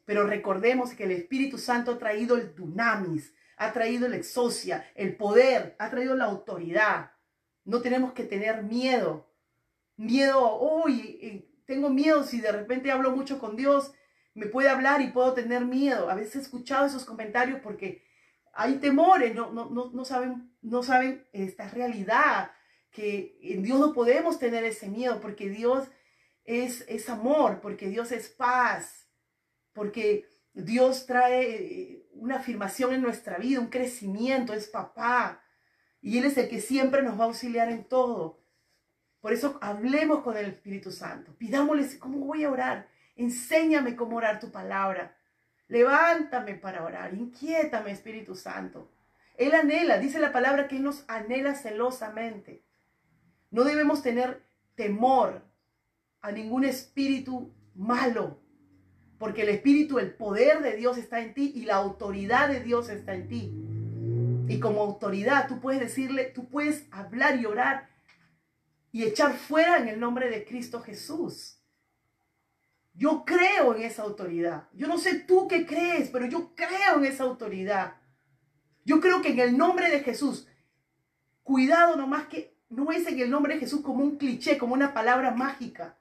[0.04, 5.16] Pero recordemos que el Espíritu Santo ha traído el dunamis, ha traído la exocia, el
[5.16, 7.12] poder, ha traído la autoridad.
[7.64, 9.30] No tenemos que tener miedo.
[9.96, 13.92] Miedo, uy, tengo miedo si de repente hablo mucho con Dios,
[14.34, 16.10] me puede hablar y puedo tener miedo.
[16.10, 18.02] A veces he escuchado esos comentarios porque
[18.52, 22.50] hay temores, no, no, no, saben, no saben esta realidad,
[22.90, 25.88] que en Dios no podemos tener ese miedo porque Dios
[26.44, 29.08] es, es amor, porque Dios es paz,
[29.72, 35.42] porque Dios trae eh, una afirmación en nuestra vida, un crecimiento, es papá.
[36.00, 38.40] Y Él es el que siempre nos va a auxiliar en todo.
[39.20, 41.36] Por eso hablemos con el Espíritu Santo.
[41.36, 42.88] Pidámosle, ¿cómo voy a orar?
[43.16, 45.16] Enséñame cómo orar tu palabra.
[45.68, 47.14] Levántame para orar.
[47.14, 48.90] Inquiétame, Espíritu Santo.
[49.36, 52.64] Él anhela, dice la palabra que Él nos anhela celosamente.
[53.50, 54.42] No debemos tener
[54.74, 55.49] temor
[56.22, 58.40] a ningún espíritu malo,
[59.18, 62.88] porque el espíritu, el poder de Dios está en ti y la autoridad de Dios
[62.88, 63.52] está en ti.
[64.48, 67.88] Y como autoridad tú puedes decirle, tú puedes hablar y orar
[68.92, 71.60] y echar fuera en el nombre de Cristo Jesús.
[72.94, 74.68] Yo creo en esa autoridad.
[74.72, 77.94] Yo no sé tú qué crees, pero yo creo en esa autoridad.
[78.84, 80.48] Yo creo que en el nombre de Jesús,
[81.44, 84.92] cuidado nomás que no es en el nombre de Jesús como un cliché, como una
[84.92, 85.99] palabra mágica.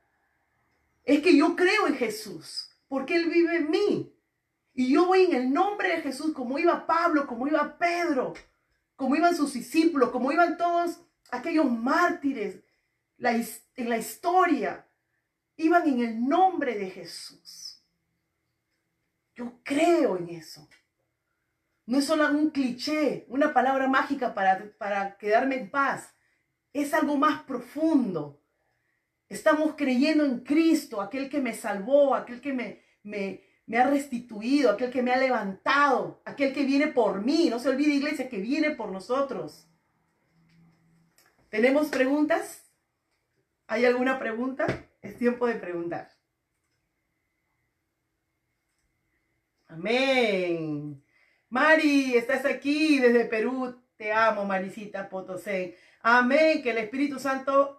[1.10, 4.16] Es que yo creo en Jesús, porque Él vive en mí.
[4.76, 8.36] Y yo voy en el nombre de Jesús, como iba Pablo, como iba Pedro,
[8.96, 12.60] como iban sus discípulos, como iban todos aquellos mártires
[13.18, 14.86] en la historia.
[15.58, 17.84] Iban en el nombre de Jesús.
[19.34, 20.70] Yo creo en eso.
[21.88, 26.14] No es solo un cliché, una palabra mágica para, para quedarme en paz
[26.72, 28.39] es algo más profundo.
[29.30, 34.72] Estamos creyendo en Cristo, aquel que me salvó, aquel que me, me, me ha restituido,
[34.72, 37.48] aquel que me ha levantado, aquel que viene por mí.
[37.50, 39.68] No se olvide, iglesia, que viene por nosotros.
[41.50, 42.66] ¿Tenemos preguntas?
[43.68, 44.66] ¿Hay alguna pregunta?
[45.04, 46.10] Es tiempo de preguntar.
[49.68, 51.04] Amén.
[51.50, 53.80] Mari, estás aquí desde Perú.
[53.96, 55.76] Te amo, Maricita Potosén.
[56.02, 56.64] Amén.
[56.64, 57.79] Que el Espíritu Santo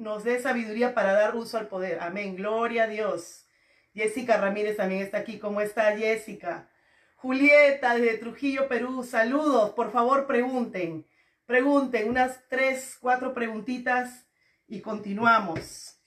[0.00, 2.00] nos dé sabiduría para dar uso al poder.
[2.00, 2.34] Amén.
[2.34, 3.44] Gloria a Dios.
[3.92, 5.38] Jessica Ramírez también está aquí.
[5.38, 6.70] ¿Cómo está Jessica?
[7.16, 9.04] Julieta desde Trujillo, Perú.
[9.04, 9.70] Saludos.
[9.70, 11.06] Por favor, pregunten.
[11.44, 14.26] Pregunten unas tres, cuatro preguntitas
[14.66, 15.98] y continuamos.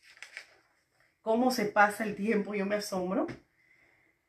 [1.22, 2.56] ¿Cómo se pasa el tiempo?
[2.56, 3.28] Yo me asombro.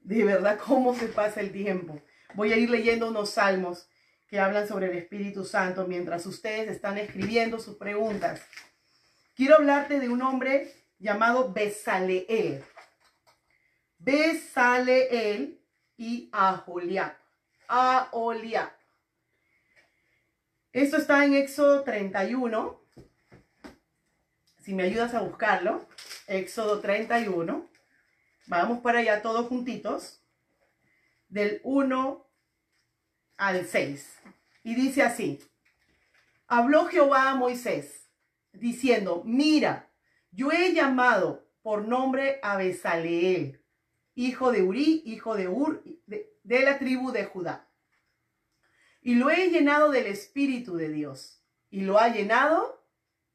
[0.01, 2.03] De verdad, ¿cómo se pasa el tiempo?
[2.35, 3.89] Voy a ir leyendo unos salmos
[4.29, 8.43] que hablan sobre el Espíritu Santo mientras ustedes están escribiendo sus preguntas.
[9.35, 12.65] Quiero hablarte de un hombre llamado Besaleel.
[13.99, 15.61] Besaleel
[15.97, 17.17] y Aholiab.
[17.67, 18.71] Aholiab.
[20.73, 22.81] Esto está en Éxodo 31.
[24.61, 25.89] Si me ayudas a buscarlo.
[26.29, 27.69] Éxodo 31.
[28.47, 30.23] Vamos para allá todos juntitos.
[31.29, 32.25] Del 1
[33.37, 34.21] al 6.
[34.63, 35.41] Y dice así,
[36.47, 38.04] habló Jehová a Moisés,
[38.55, 39.91] diciendo, mira,
[40.31, 43.61] yo he llamado por nombre a Besaleel,
[44.15, 47.69] hijo de Uri, hijo de Ur, de, de la tribu de Judá.
[49.03, 51.43] Y lo he llenado del Espíritu de Dios.
[51.71, 52.83] Y lo ha llenado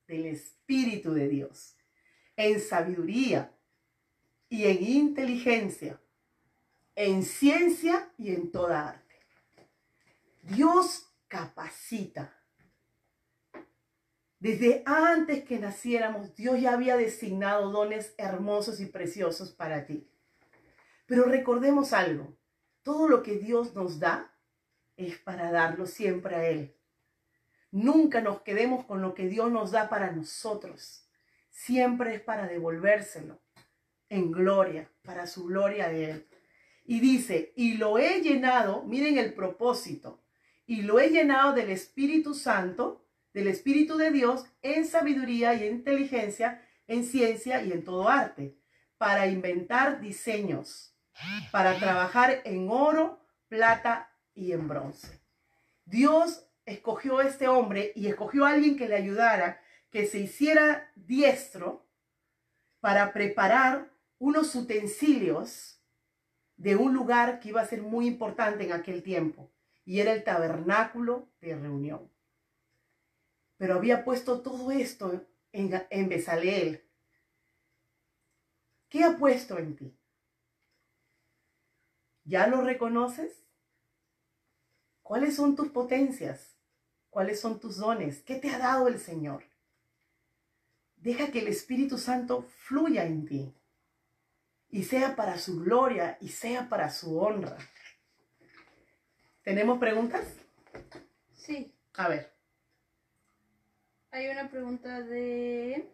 [0.08, 1.75] del Espíritu de Dios.
[2.36, 3.51] en sabiduría
[4.47, 6.01] y en inteligencia,
[6.95, 9.15] en ciencia y en toda arte.
[10.43, 12.38] Dios capacita.
[14.39, 20.08] Desde antes que naciéramos, Dios ya había designado dones hermosos y preciosos para ti.
[21.06, 22.38] Pero recordemos algo,
[22.82, 24.34] todo lo que Dios nos da
[24.95, 26.75] es para darlo siempre a Él.
[27.71, 31.06] Nunca nos quedemos con lo que Dios nos da para nosotros.
[31.49, 33.41] Siempre es para devolvérselo
[34.08, 36.28] en gloria, para su gloria de Él.
[36.86, 40.23] Y dice, y lo he llenado, miren el propósito,
[40.65, 43.06] y lo he llenado del Espíritu Santo,
[43.39, 48.58] del Espíritu de Dios, en sabiduría y inteligencia, en ciencia y en todo arte,
[48.97, 50.93] para inventar diseños,
[51.52, 55.21] para trabajar en oro, plata y en bronce.
[55.86, 60.91] Dios escogió a este hombre y escogió a alguien que le ayudara, que se hiciera
[60.95, 61.88] diestro
[62.82, 65.82] para preparar unos utensilios
[66.58, 69.49] de un lugar que iba a ser muy importante en aquel tiempo,
[69.86, 72.12] y era el tabernáculo de reunión.
[73.60, 76.82] Pero había puesto todo esto en, en Besaleel.
[78.88, 80.00] ¿Qué ha puesto en ti?
[82.24, 83.43] ¿Ya lo reconoces?
[85.04, 86.56] ¿Cuáles son tus potencias?
[87.10, 88.24] ¿Cuáles son tus dones?
[88.24, 89.43] ¿Qué te ha dado el Señor?
[90.95, 93.54] Deja que el Espíritu Santo fluya en ti
[94.69, 97.58] y sea para su gloria y sea para su honra.
[99.43, 100.26] ¿Tenemos preguntas?
[101.34, 101.76] Sí.
[101.95, 102.38] A ver.
[104.12, 105.88] Hay una pregunta de...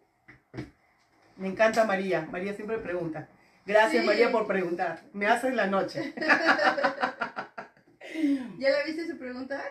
[1.36, 2.22] Me encanta María.
[2.30, 3.28] María siempre pregunta.
[3.66, 5.02] Gracias María por preguntar.
[5.12, 6.14] Me haces la noche.
[8.58, 9.62] ¿Ya la viste su pregunta?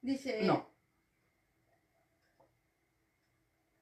[0.00, 0.42] Dice...
[0.42, 0.70] No.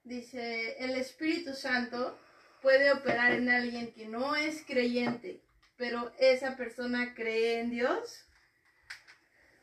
[0.03, 2.19] Dice, el Espíritu Santo
[2.63, 5.43] puede operar en alguien que no es creyente,
[5.77, 8.25] pero esa persona cree en Dios?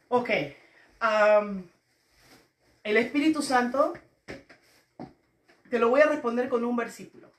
[0.07, 0.29] Ok.
[2.83, 3.93] el Espíritu Santo,
[5.69, 7.31] te lo voy a responder con un versículo.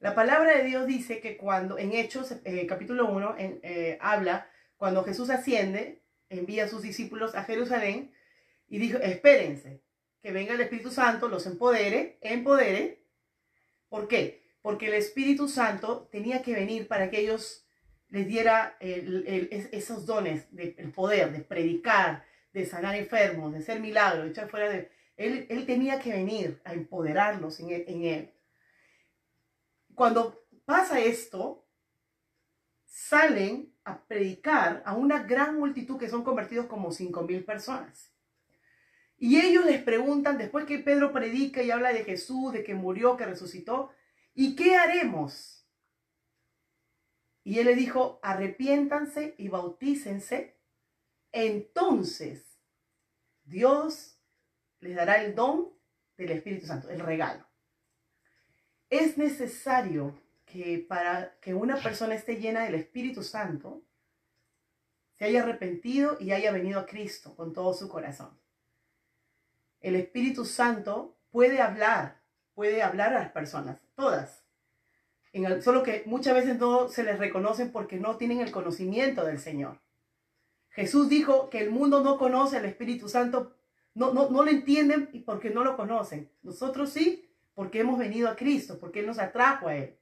[0.00, 5.04] La palabra de Dios dice que cuando, en Hechos, eh, capítulo 1, eh, habla, cuando
[5.04, 8.12] Jesús asciende, envía a sus discípulos a Jerusalén
[8.68, 9.82] y dijo, espérense,
[10.20, 13.02] que venga el Espíritu Santo, los empodere, empodere.
[13.88, 14.44] ¿Por qué?
[14.64, 17.66] porque el Espíritu Santo tenía que venir para que ellos
[18.08, 24.30] les diera esos dones, el poder de predicar, de sanar enfermos, de hacer milagros, de
[24.30, 24.90] echar fuera de...
[25.16, 28.34] Él, él tenía que venir a empoderarlos en él, en él.
[29.94, 31.66] Cuando pasa esto,
[32.84, 38.12] salen a predicar a una gran multitud que son convertidos como cinco mil personas.
[39.16, 43.16] Y ellos les preguntan, después que Pedro predica y habla de Jesús, de que murió,
[43.16, 43.90] que resucitó,
[44.34, 45.64] ¿Y qué haremos?
[47.44, 50.58] Y él le dijo, arrepiéntanse y bautícense.
[51.30, 52.60] Entonces
[53.44, 54.13] Dios
[54.84, 55.70] les dará el don
[56.16, 57.44] del Espíritu Santo, el regalo.
[58.90, 63.82] Es necesario que para que una persona esté llena del Espíritu Santo,
[65.18, 68.38] se haya arrepentido y haya venido a Cristo con todo su corazón.
[69.80, 74.42] El Espíritu Santo puede hablar puede hablar a las personas, todas.
[75.32, 79.40] En solo que muchas veces no se les reconocen porque no tienen el conocimiento del
[79.40, 79.80] Señor.
[80.70, 83.56] Jesús dijo que el mundo no conoce al Espíritu Santo,
[83.94, 86.30] no, no, no lo entienden y porque no lo conocen.
[86.42, 89.98] Nosotros sí, porque hemos venido a Cristo, porque Él nos atrajo a Él.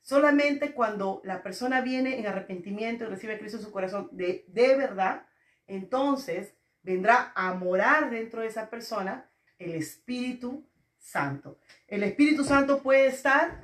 [0.00, 4.44] Solamente cuando la persona viene en arrepentimiento y recibe a Cristo en su corazón de,
[4.46, 5.26] de verdad,
[5.66, 10.64] entonces vendrá a morar dentro de esa persona el Espíritu
[10.96, 11.58] Santo.
[11.88, 13.60] El Espíritu Santo puede estar,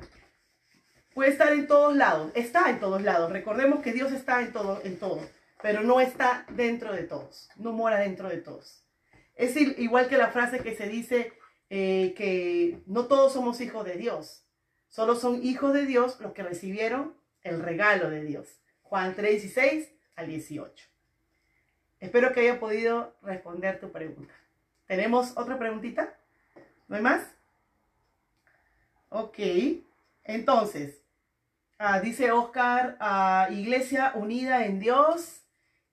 [1.14, 3.30] puede estar en todos lados, está en todos lados.
[3.30, 5.20] Recordemos que Dios está en todo, en todo,
[5.62, 8.81] pero no está dentro de todos, no mora dentro de todos.
[9.42, 11.32] Es igual que la frase que se dice
[11.68, 14.44] eh, que no todos somos hijos de Dios,
[14.88, 18.60] solo son hijos de Dios los que recibieron el regalo de Dios.
[18.82, 20.84] Juan 3, 16 al 18.
[21.98, 24.32] Espero que haya podido responder tu pregunta.
[24.86, 26.16] ¿Tenemos otra preguntita?
[26.86, 27.26] ¿No hay más?
[29.08, 29.40] Ok.
[30.22, 31.02] Entonces,
[31.78, 35.42] ah, dice Oscar, ah, Iglesia unida en Dios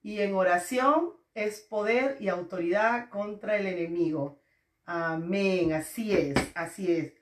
[0.04, 4.42] y en oración es poder y autoridad contra el enemigo.
[4.86, 5.74] Amén.
[5.74, 7.14] Así es, así es.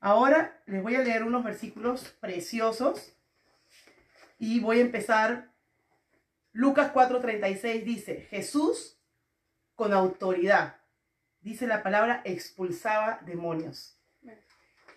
[0.00, 3.16] Ahora les voy a leer unos versículos preciosos
[4.38, 5.52] y voy a empezar.
[6.52, 8.98] Lucas 4:36 dice, Jesús
[9.74, 10.82] con autoridad
[11.42, 13.98] dice la palabra, expulsaba demonios.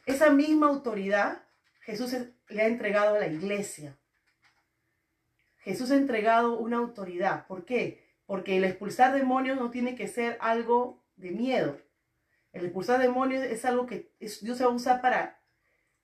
[0.05, 1.43] Esa misma autoridad
[1.81, 2.15] Jesús
[2.49, 3.97] le ha entregado a la iglesia.
[5.59, 7.47] Jesús ha entregado una autoridad.
[7.47, 8.04] ¿Por qué?
[8.25, 11.77] Porque el expulsar demonios no tiene que ser algo de miedo.
[12.53, 15.41] El expulsar demonios es algo que Dios se para,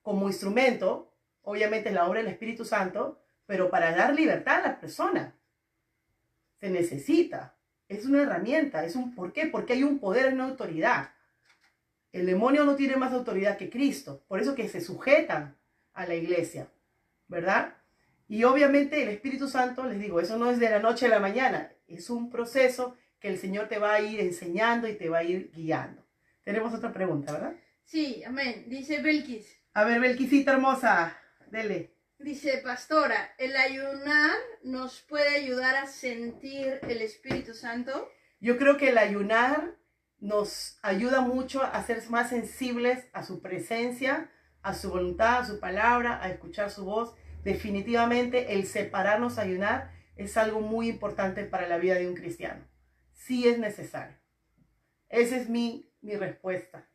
[0.01, 1.13] como instrumento,
[1.43, 5.36] obviamente es la obra del Espíritu Santo, pero para dar libertad a la persona.
[6.59, 7.55] Se necesita.
[7.88, 8.86] Es una herramienta.
[8.86, 9.47] Es un ¿Por qué?
[9.47, 11.11] Porque hay un poder, una autoridad.
[12.11, 14.24] El demonio no tiene más autoridad que Cristo.
[14.28, 15.57] Por eso que se sujetan
[15.93, 16.69] a la iglesia.
[17.28, 17.76] ¿Verdad?
[18.32, 21.19] Y obviamente el Espíritu Santo, les digo, eso no es de la noche a la
[21.19, 21.69] mañana.
[21.86, 25.23] Es un proceso que el Señor te va a ir enseñando y te va a
[25.23, 26.07] ir guiando.
[26.45, 27.55] Tenemos otra pregunta, ¿verdad?
[27.84, 28.67] Sí, amén.
[28.69, 29.53] Dice Belkis.
[29.73, 31.93] A ver, Belkisita hermosa, dele.
[32.19, 38.07] Dice, pastora, ¿el ayunar nos puede ayudar a sentir el Espíritu Santo?
[38.39, 39.75] Yo creo que el ayunar
[40.19, 45.59] nos ayuda mucho a ser más sensibles a su presencia, a su voluntad, a su
[45.59, 47.13] palabra, a escuchar su voz.
[47.43, 52.67] Definitivamente el separarnos a ayunar es algo muy importante para la vida de un cristiano.
[53.13, 54.17] Sí es necesario.
[55.09, 56.87] Esa es mi, mi respuesta.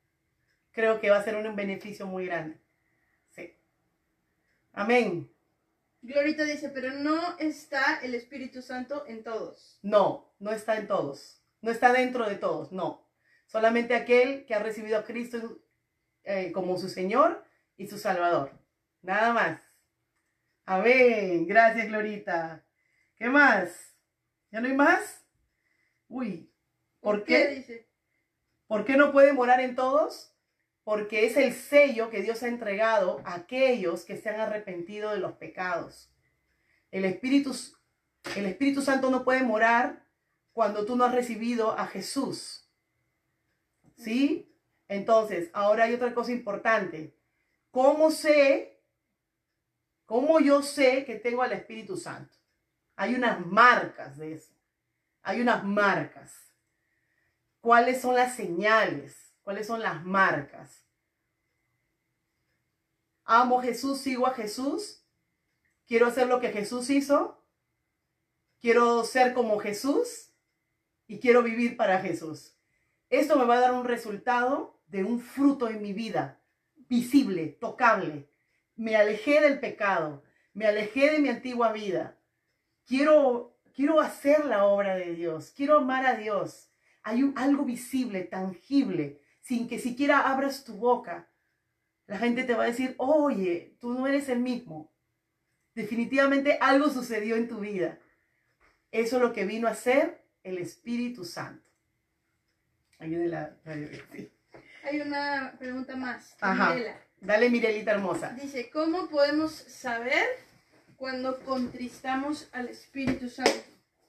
[0.73, 2.61] Creo que va a ser un beneficio muy grande.
[3.31, 3.57] Sí.
[4.73, 5.31] Amén.
[6.03, 9.79] Glorita dice, pero no está el Espíritu Santo en todos.
[9.83, 11.43] No, no está en todos.
[11.63, 13.09] No está dentro de todos, no.
[13.47, 15.61] Solamente aquel que ha recibido a Cristo
[16.25, 17.45] eh, como su Señor
[17.77, 18.53] y su Salvador.
[19.03, 19.66] Nada más.
[20.69, 21.47] Amén.
[21.47, 22.65] Gracias, Glorita.
[23.15, 23.95] ¿Qué más?
[24.51, 25.25] ¿Ya no hay más?
[26.09, 26.51] Uy.
[26.99, 27.47] ¿Por, qué?
[27.49, 27.89] Dice?
[28.67, 30.35] ¿Por qué no puede morar en todos?
[30.83, 35.19] Porque es el sello que Dios ha entregado a aquellos que se han arrepentido de
[35.19, 36.11] los pecados.
[36.91, 37.55] El Espíritu,
[38.35, 40.05] el Espíritu Santo no puede morar
[40.53, 42.69] cuando tú no has recibido a Jesús.
[43.97, 44.53] ¿Sí?
[44.89, 47.15] Entonces, ahora hay otra cosa importante.
[47.71, 48.76] ¿Cómo sé?
[50.07, 52.35] ¿Cómo yo sé que tengo al Espíritu Santo?
[52.95, 54.55] Hay unas marcas de eso.
[55.23, 56.53] Hay unas marcas.
[57.61, 59.35] ¿Cuáles son las señales?
[59.43, 60.87] ¿Cuáles son las marcas?
[63.25, 65.03] Amo a Jesús, sigo a Jesús.
[65.87, 67.45] Quiero hacer lo que Jesús hizo.
[68.61, 70.31] Quiero ser como Jesús.
[71.09, 72.57] Y quiero vivir para Jesús.
[73.11, 76.41] Esto me va a dar un resultado de un fruto en mi vida,
[76.75, 78.31] visible, tocable.
[78.77, 80.23] Me alejé del pecado,
[80.53, 82.19] me alejé de mi antigua vida.
[82.87, 86.71] Quiero, quiero hacer la obra de Dios, quiero amar a Dios.
[87.03, 91.29] Hay un, algo visible, tangible, sin que siquiera abras tu boca.
[92.07, 94.93] La gente te va a decir, oye, tú no eres el mismo.
[95.75, 97.99] Definitivamente algo sucedió en tu vida.
[98.91, 101.69] Eso es lo que vino a ser el Espíritu Santo.
[104.85, 106.37] Hay una pregunta más.
[106.41, 107.06] Mirela.
[107.21, 108.31] Dale, Mirelita hermosa.
[108.41, 110.25] Dice, ¿cómo podemos saber
[110.97, 113.53] cuando contristamos al Espíritu Santo?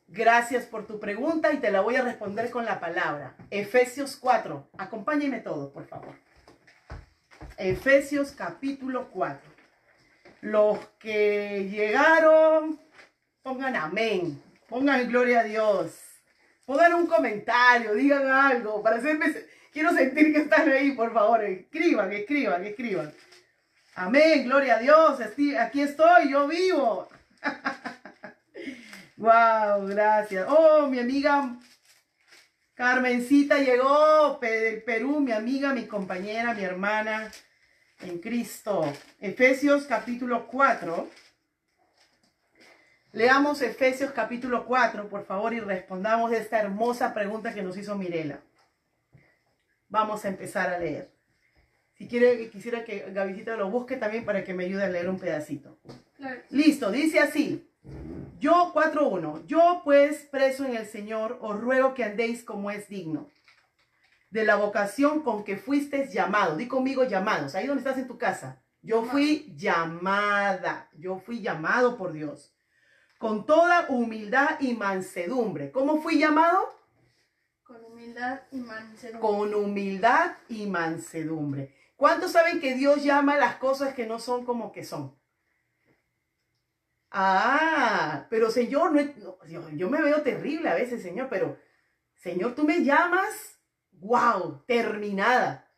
[0.08, 3.36] Gracias por tu pregunta y te la voy a responder con la palabra.
[3.50, 4.70] Efesios 4.
[4.78, 6.16] Acompáñenme todos, por favor.
[7.58, 9.52] Efesios capítulo 4.
[10.42, 12.80] Los que llegaron,
[13.42, 14.42] pongan amén.
[14.70, 16.00] Pongan gloria a Dios.
[16.66, 19.34] Pongan un comentario, digan algo, para hacerme...
[19.78, 21.44] Quiero sentir que están ahí, por favor.
[21.44, 23.14] Escriban, escriban, escriban.
[23.94, 25.20] Amén, gloria a Dios.
[25.60, 27.08] Aquí estoy, yo vivo.
[29.18, 30.48] wow, gracias.
[30.50, 31.60] Oh, mi amiga
[32.74, 37.32] Carmencita llegó del Perú, mi amiga, mi compañera, mi hermana
[38.00, 38.92] en Cristo.
[39.20, 41.08] Efesios capítulo 4.
[43.12, 48.40] Leamos Efesios capítulo 4, por favor, y respondamos esta hermosa pregunta que nos hizo Mirela.
[49.90, 51.14] Vamos a empezar a leer.
[51.94, 55.20] Si quiere, quisiera que Gavisita lo busque también para que me ayude a leer un
[55.20, 55.80] pedacito.
[56.50, 57.70] Listo, dice así.
[58.40, 59.46] Yo 4.1.
[59.46, 63.30] Yo pues, preso en el Señor, os ruego que andéis como es digno
[64.30, 66.56] de la vocación con que fuisteis llamado.
[66.56, 67.56] Di conmigo llamados.
[67.56, 68.62] Ahí donde estás en tu casa.
[68.82, 70.90] Yo fui llamada.
[70.98, 72.54] Yo fui llamado por Dios
[73.18, 75.72] con toda humildad y mansedumbre.
[75.72, 76.77] ¿Cómo fui llamado?
[77.68, 79.20] Con humildad y mansedumbre.
[79.20, 81.76] Con humildad y mansedumbre.
[81.98, 85.20] ¿Cuántos saben que Dios llama las cosas que no son como que son?
[87.12, 91.58] Ah, pero Señor, no, yo, me veo terrible a veces, Señor, pero
[92.16, 93.60] Señor, tú me llamas,
[93.92, 95.70] wow, terminada,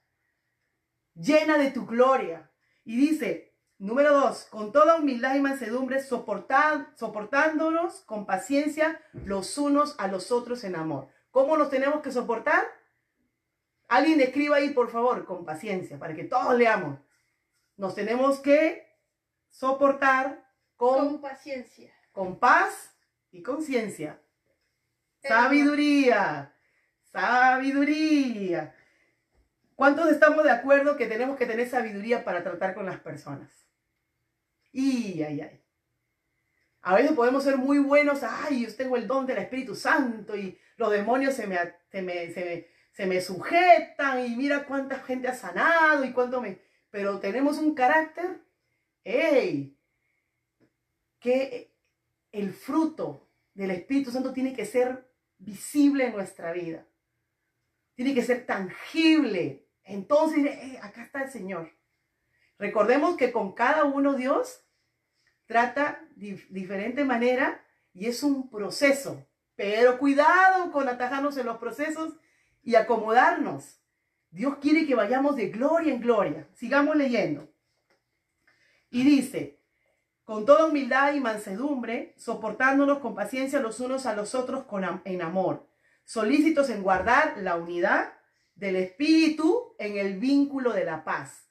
[1.16, 2.52] llena de tu gloria.
[2.84, 10.10] Y dice, Número dos, con toda humildad y mansedumbre, soportándonos con paciencia los unos a
[10.10, 11.08] los otros en amor.
[11.32, 12.66] ¿Cómo nos tenemos que soportar?
[13.88, 17.00] Alguien escriba ahí, por favor, con paciencia, para que todos leamos.
[17.78, 18.88] nos tenemos que
[19.50, 21.94] soportar con, Con paciencia.
[22.12, 22.94] con paz
[23.32, 24.20] y conciencia.
[25.22, 26.54] Sabiduría,
[27.12, 28.76] sabiduría.
[29.76, 33.50] ¿Cuántos estamos de acuerdo que tenemos que tener sabiduría para tratar con las personas?
[34.72, 35.64] Y, ay, ay.
[36.82, 40.58] A veces podemos ser muy buenos, ay, yo tengo el don del Espíritu Santo y
[40.80, 41.58] los demonios se me,
[41.92, 46.42] se me, se me, se me sujetan y mira cuánta gente ha sanado y cuánto
[46.42, 46.62] me...
[46.90, 48.42] Pero tenemos un carácter,
[49.04, 49.78] ¡ey!
[51.20, 51.76] Que
[52.32, 55.06] el fruto del Espíritu Santo tiene que ser
[55.38, 56.88] visible en nuestra vida.
[57.96, 59.68] Tiene que ser tangible.
[59.84, 61.74] Entonces, eh, acá está el Señor.
[62.58, 64.66] Recordemos que con cada uno Dios
[65.46, 69.29] trata de diferente manera y es un proceso.
[69.60, 72.14] Pero cuidado con atajarnos en los procesos
[72.64, 73.82] y acomodarnos.
[74.32, 76.47] Dios quiere que vayamos de gloria en gloria.
[76.53, 77.51] Sigamos leyendo.
[78.89, 79.60] Y dice,
[80.24, 85.22] con toda humildad y mansedumbre, soportándonos con paciencia los unos a los otros con, en
[85.22, 85.68] amor,
[86.05, 88.14] solícitos en guardar la unidad
[88.55, 91.49] del espíritu en el vínculo de la paz.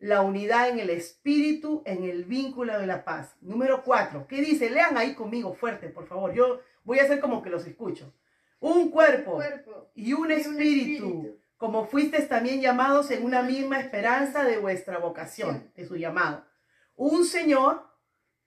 [0.00, 3.36] La unidad en el espíritu, en el vínculo de la paz.
[3.40, 4.26] Número cuatro.
[4.26, 4.70] ¿Qué dice?
[4.70, 6.34] Lean ahí conmigo fuerte, por favor.
[6.34, 8.12] Yo voy a hacer como que los escucho.
[8.60, 9.90] Un cuerpo, Cuerpo.
[9.94, 11.38] y un y un espíritu, espíritu.
[11.56, 16.44] como fuisteis también llamados en una misma esperanza de vuestra vocación, de su llamado.
[16.96, 17.86] Un Señor,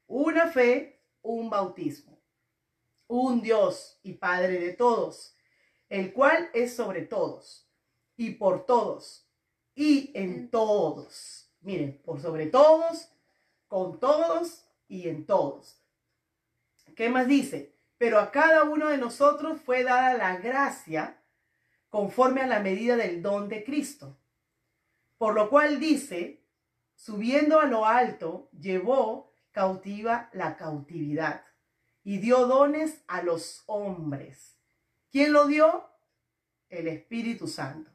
[0.08, 2.18] una fe, un bautismo.
[3.08, 5.36] Un Dios y Padre de todos,
[5.90, 7.70] el cual es sobre todos
[8.18, 9.30] y por todos
[9.76, 11.50] y en todos.
[11.62, 13.10] Miren, por sobre todos,
[13.68, 15.80] con todos y en todos.
[16.96, 17.77] ¿Qué más dice?
[17.98, 21.22] Pero a cada uno de nosotros fue dada la gracia
[21.90, 24.20] conforme a la medida del don de Cristo.
[25.18, 26.46] Por lo cual dice,
[26.96, 31.44] subiendo a lo alto, llevó cautiva la cautividad
[32.04, 34.60] y dio dones a los hombres.
[35.12, 35.90] ¿Quién lo dio?
[36.70, 37.92] El Espíritu Santo.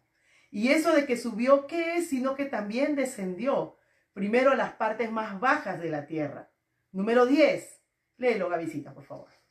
[0.50, 2.08] Y eso de que subió, ¿qué es?
[2.08, 3.78] Sino que también descendió
[4.12, 6.50] primero a las partes más bajas de la tierra.
[6.90, 7.80] Número 10.
[8.18, 9.41] Léelo, Gavisita, por favor.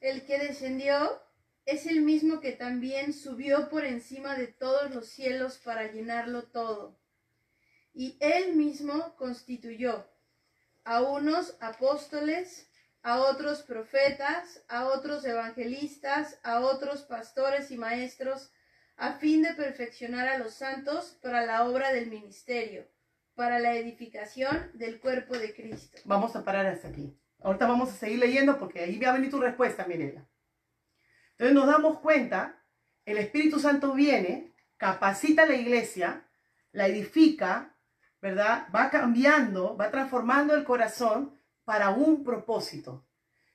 [0.00, 1.20] El que descendió
[1.64, 6.98] es el mismo que también subió por encima de todos los cielos para llenarlo todo.
[7.92, 10.06] Y él mismo constituyó
[10.84, 12.70] a unos apóstoles,
[13.02, 18.50] a otros profetas, a otros evangelistas, a otros pastores y maestros,
[18.96, 22.88] a fin de perfeccionar a los santos para la obra del ministerio,
[23.34, 25.98] para la edificación del cuerpo de Cristo.
[26.04, 27.14] Vamos a parar hasta aquí.
[27.40, 30.28] Ahorita vamos a seguir leyendo porque ahí va a venir tu respuesta, Mirela.
[31.32, 32.64] Entonces nos damos cuenta,
[33.04, 36.28] el Espíritu Santo viene, capacita la iglesia,
[36.72, 37.76] la edifica,
[38.20, 38.66] ¿verdad?
[38.74, 43.06] Va cambiando, va transformando el corazón para un propósito.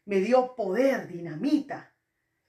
[0.05, 1.93] Me dio poder, dinamita,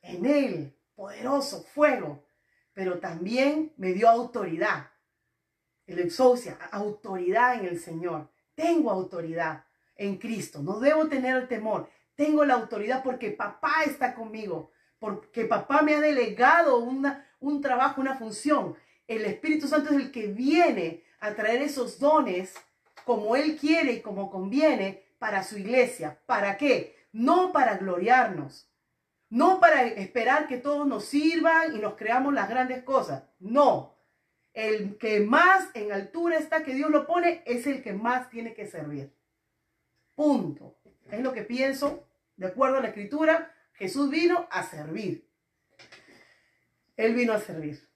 [0.03, 2.27] en él, poderoso, fuego,
[2.73, 4.91] pero también me dio autoridad.
[5.87, 8.31] El exousia, autoridad en el Señor.
[8.55, 9.65] Tengo autoridad
[9.97, 10.63] en Cristo.
[10.63, 11.89] No debo tener temor.
[12.15, 18.01] Tengo la autoridad porque papá está conmigo, porque papá me ha delegado una, un trabajo,
[18.01, 18.77] una función.
[19.07, 22.55] El Espíritu Santo es el que viene a traer esos dones
[23.05, 26.21] como Él quiere y como conviene para su iglesia.
[26.27, 26.97] ¿Para qué?
[27.13, 28.71] No para gloriarnos,
[29.29, 33.25] no para esperar que todos nos sirvan y nos creamos las grandes cosas.
[33.39, 33.95] No.
[34.53, 38.55] El que más en altura está que Dios lo pone es el que más tiene
[38.55, 39.13] que servir.
[40.15, 40.79] Punto.
[41.11, 43.53] Es lo que pienso, de acuerdo a la escritura.
[43.75, 45.29] Jesús vino a servir.
[46.97, 47.89] Él vino a servir.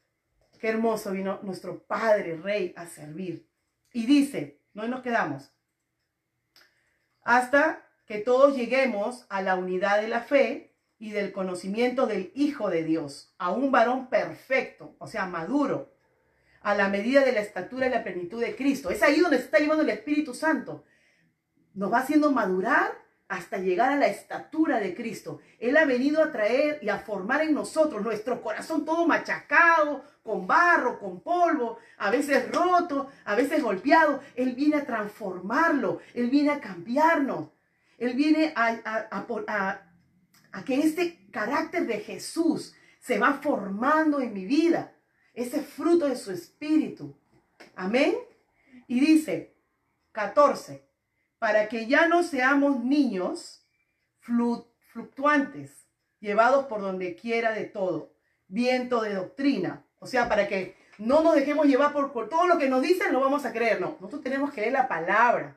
[0.58, 3.48] Qué hermoso vino nuestro Padre Rey a servir.
[3.92, 5.52] Y dice, no nos quedamos.
[7.22, 12.70] Hasta que todos lleguemos a la unidad de la fe y del conocimiento del Hijo
[12.70, 15.92] de Dios, a un varón perfecto, o sea, maduro,
[16.60, 18.90] a la medida de la estatura y la plenitud de Cristo.
[18.90, 20.84] Es ahí donde se está llevando el Espíritu Santo.
[21.78, 22.90] Nos va haciendo madurar
[23.28, 25.38] hasta llegar a la estatura de Cristo.
[25.60, 30.48] Él ha venido a traer y a formar en nosotros nuestro corazón todo machacado, con
[30.48, 34.20] barro, con polvo, a veces roto, a veces golpeado.
[34.34, 37.50] Él viene a transformarlo, Él viene a cambiarnos,
[37.96, 39.06] Él viene a,
[40.50, 44.96] a, que este carácter de Jesús se va formando en mi vida,
[45.32, 47.16] ese fruto de su espíritu.
[47.76, 48.16] Amén.
[48.88, 49.54] Y dice
[50.10, 50.87] 14
[51.38, 53.64] para que ya no seamos niños
[54.20, 55.86] fluctuantes,
[56.20, 58.12] llevados por donde quiera de todo,
[58.48, 59.84] viento de doctrina.
[59.98, 63.20] O sea, para que No nos dejemos llevar por, todo lo que nos dicen, lo
[63.20, 63.80] vamos a creer.
[63.80, 65.56] No, nosotros tenemos que leer la palabra,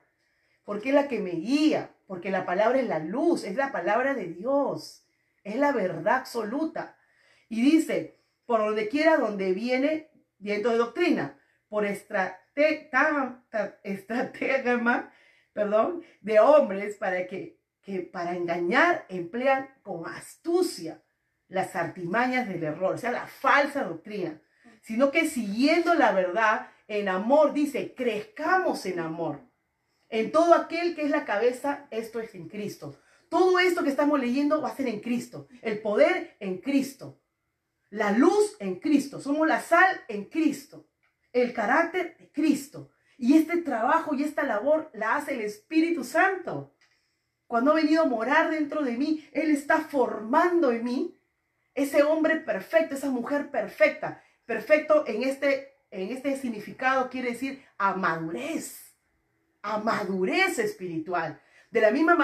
[0.63, 4.13] porque es la que me guía, porque la palabra es la luz, es la palabra
[4.13, 5.03] de Dios,
[5.43, 6.95] es la verdad absoluta.
[7.49, 13.41] Y dice, por donde quiera donde viene viento de doctrina, por estratega,
[15.53, 21.01] perdón, de hombres para que, que para engañar emplean con astucia
[21.47, 24.41] las artimañas del error, o sea, la falsa doctrina
[24.81, 29.41] sino que siguiendo la verdad en amor, dice, crezcamos en amor.
[30.09, 32.99] En todo aquel que es la cabeza, esto es en Cristo.
[33.29, 35.47] Todo esto que estamos leyendo va a ser en Cristo.
[35.61, 37.21] El poder en Cristo.
[37.89, 39.21] La luz en Cristo.
[39.21, 40.89] Somos la sal en Cristo.
[41.31, 42.91] El carácter de Cristo.
[43.17, 46.73] Y este trabajo y esta labor la hace el Espíritu Santo.
[47.47, 51.17] Cuando ha venido a morar dentro de mí, Él está formando en mí
[51.75, 54.23] ese hombre perfecto, esa mujer perfecta.
[54.45, 58.95] Perfecto en este, en este significado quiere decir a madurez,
[59.61, 61.39] a madurez espiritual.
[61.69, 62.17] De la misma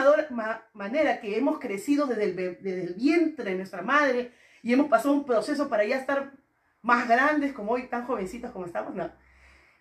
[0.74, 5.70] manera que hemos crecido desde el, vientre de nuestra madre y hemos pasado un proceso
[5.70, 6.34] para ya estar
[6.82, 9.10] más grandes como hoy, tan jovencitos como estamos, no.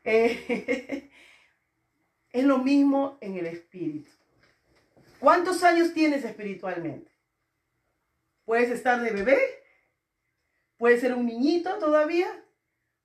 [0.07, 1.11] Eh,
[2.31, 4.11] es lo mismo en el espíritu.
[5.21, 7.11] ¿Cuántos años tienes espiritualmente?
[8.45, 9.39] Puedes estar de bebé
[10.79, 12.29] Puede ser un niñito todavía,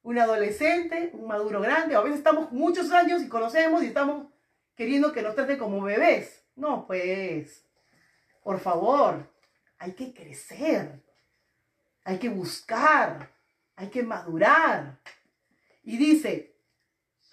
[0.03, 1.95] un adolescente, un maduro grande.
[1.95, 4.27] A veces estamos muchos años y conocemos y estamos
[4.75, 6.43] queriendo que nos trate como bebés.
[6.55, 7.65] No, pues,
[8.43, 9.31] por favor,
[9.77, 11.01] hay que crecer,
[12.03, 13.31] hay que buscar,
[13.77, 14.99] hay que madurar.
[15.83, 16.50] Y dice,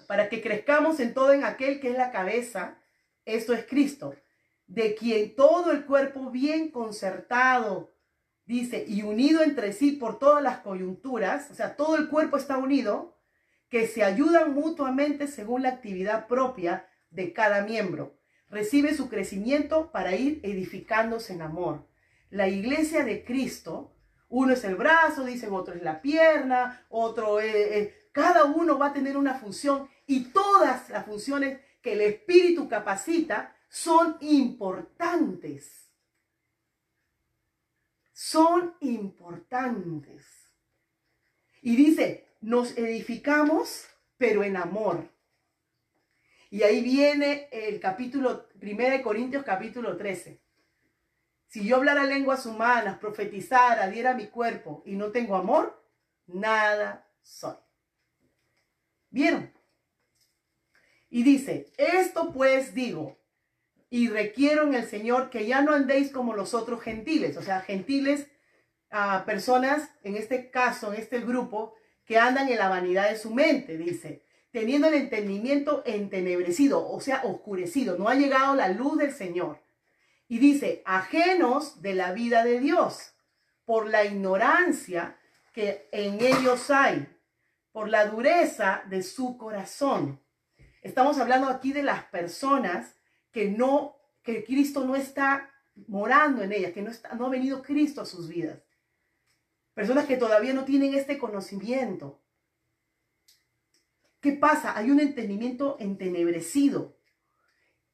[0.08, 2.78] para que crezcamos en todo en aquel que es la cabeza,
[3.26, 4.14] esto es Cristo,
[4.66, 7.92] de quien todo el cuerpo bien concertado
[8.46, 12.56] dice, y unido entre sí por todas las coyunturas, o sea, todo el cuerpo está
[12.56, 13.18] unido,
[13.68, 18.18] que se ayudan mutuamente según la actividad propia de cada miembro.
[18.48, 21.86] Recibe su crecimiento para ir edificándose en amor.
[22.30, 23.94] La iglesia de Cristo,
[24.30, 27.90] uno es el brazo, dicen otro es la pierna, otro es...
[28.12, 33.56] Cada uno va a tener una función y todas las funciones que el Espíritu capacita
[33.68, 35.88] son importantes
[38.18, 40.26] son importantes.
[41.62, 43.86] Y dice, nos edificamos,
[44.16, 45.08] pero en amor.
[46.50, 50.42] Y ahí viene el capítulo 1 de Corintios capítulo 13.
[51.46, 55.80] Si yo hablara lenguas humanas, profetizara, diera mi cuerpo y no tengo amor,
[56.26, 57.54] nada soy.
[59.10, 59.52] ¿Vieron?
[61.10, 63.18] Y dice, esto pues digo,
[63.90, 67.60] y requiero en el Señor que ya no andéis como los otros gentiles, o sea,
[67.60, 68.28] gentiles,
[68.90, 73.34] a personas, en este caso, en este grupo, que andan en la vanidad de su
[73.34, 79.12] mente, dice, teniendo el entendimiento entenebrecido, o sea, oscurecido, no ha llegado la luz del
[79.12, 79.60] Señor.
[80.26, 83.14] Y dice, ajenos de la vida de Dios,
[83.64, 85.18] por la ignorancia
[85.52, 87.06] que en ellos hay,
[87.72, 90.20] por la dureza de su corazón.
[90.88, 92.94] Estamos hablando aquí de las personas
[93.30, 95.50] que no, que Cristo no está
[95.86, 98.58] morando en ellas, que no, está, ha venido Cristo a sus vidas.
[99.74, 102.18] Personas que todavía no tienen este conocimiento.
[104.22, 104.78] ¿Qué pasa?
[104.78, 106.96] Hay un entendimiento entenebrecido.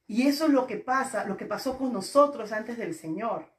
[0.06, 3.50] Y eso es lo que pasa, lo que pasó con nosotros antes del Señor.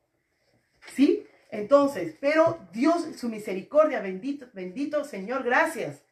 [0.93, 1.27] ¿Sí?
[1.51, 6.04] Entonces, pero Dios, su misericordia, bendito, bendito Señor, gracias.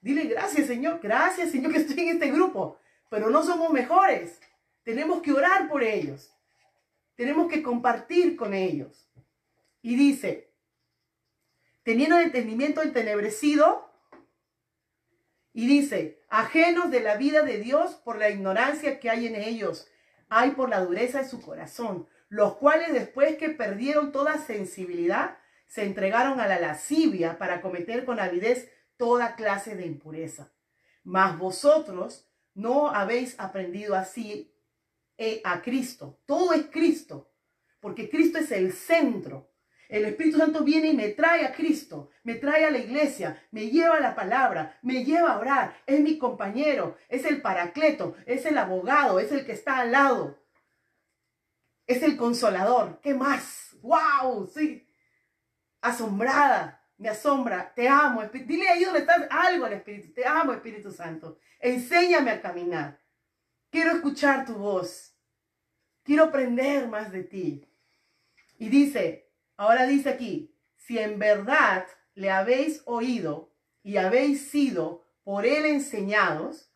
[0.00, 2.78] Dile gracias, Señor, gracias, Señor, que estoy en este grupo.
[3.10, 4.40] Pero no somos mejores.
[4.82, 6.34] Tenemos que orar por ellos.
[7.16, 9.08] Tenemos que compartir con ellos.
[9.82, 10.50] Y dice,
[11.82, 13.88] teniendo el entendimiento entenebrecido,
[15.52, 19.88] y dice, ajenos de la vida de Dios por la ignorancia que hay en ellos,
[20.28, 25.84] hay por la dureza de su corazón, los cuales después que perdieron toda sensibilidad, se
[25.84, 30.52] entregaron a la lascivia para cometer con avidez toda clase de impureza.
[31.04, 34.54] Mas vosotros no habéis aprendido así
[35.16, 36.20] eh, a Cristo.
[36.26, 37.32] Todo es Cristo,
[37.80, 39.50] porque Cristo es el centro.
[39.88, 43.70] El Espíritu Santo viene y me trae a Cristo, me trae a la iglesia, me
[43.70, 48.44] lleva a la palabra, me lleva a orar, es mi compañero, es el paracleto, es
[48.44, 50.38] el abogado, es el que está al lado,
[51.86, 53.00] es el consolador.
[53.00, 53.76] ¿Qué más?
[53.80, 54.46] ¡Wow!
[54.54, 54.86] Sí,
[55.80, 58.22] asombrada, me asombra, te amo.
[58.24, 63.00] Dile ahí donde estás algo al Espíritu, te amo Espíritu Santo, enséñame a caminar.
[63.70, 65.14] Quiero escuchar tu voz.
[66.02, 67.66] Quiero aprender más de ti.
[68.58, 75.46] Y dice, ahora dice aquí, si en verdad le habéis oído y habéis sido por
[75.46, 76.72] él enseñados,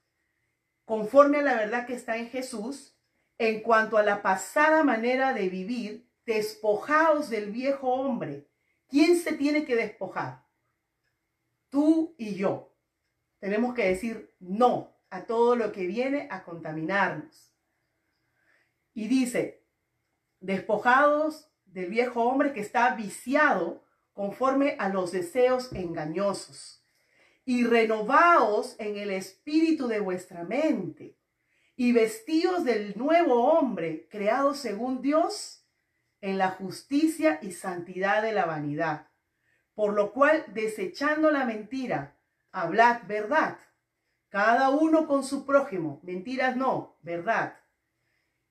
[0.85, 2.97] conforme a la verdad que está en Jesús,
[3.39, 8.47] en cuanto a la pasada manera de vivir, despojaos del viejo hombre.
[8.93, 10.45] ¿Quién se tiene que despojar?
[11.71, 12.75] Tú y yo.
[13.39, 17.57] Tenemos que decir no a todo lo que viene a contaminarnos.
[18.93, 19.65] Y dice,
[20.41, 23.83] despojados del viejo hombre que está viciado
[24.13, 26.85] conforme a los deseos engañosos.
[27.47, 31.17] Y renovaos en el espíritu de vuestra mente
[31.77, 35.62] y vestíos del nuevo hombre creado según Dios
[36.23, 39.09] en la justicia y santidad de la vanidad.
[39.75, 42.17] Por lo cual, desechando la mentira,
[42.53, 43.59] hablad verdad,
[44.29, 47.59] cada uno con su prójimo, mentiras no, verdad,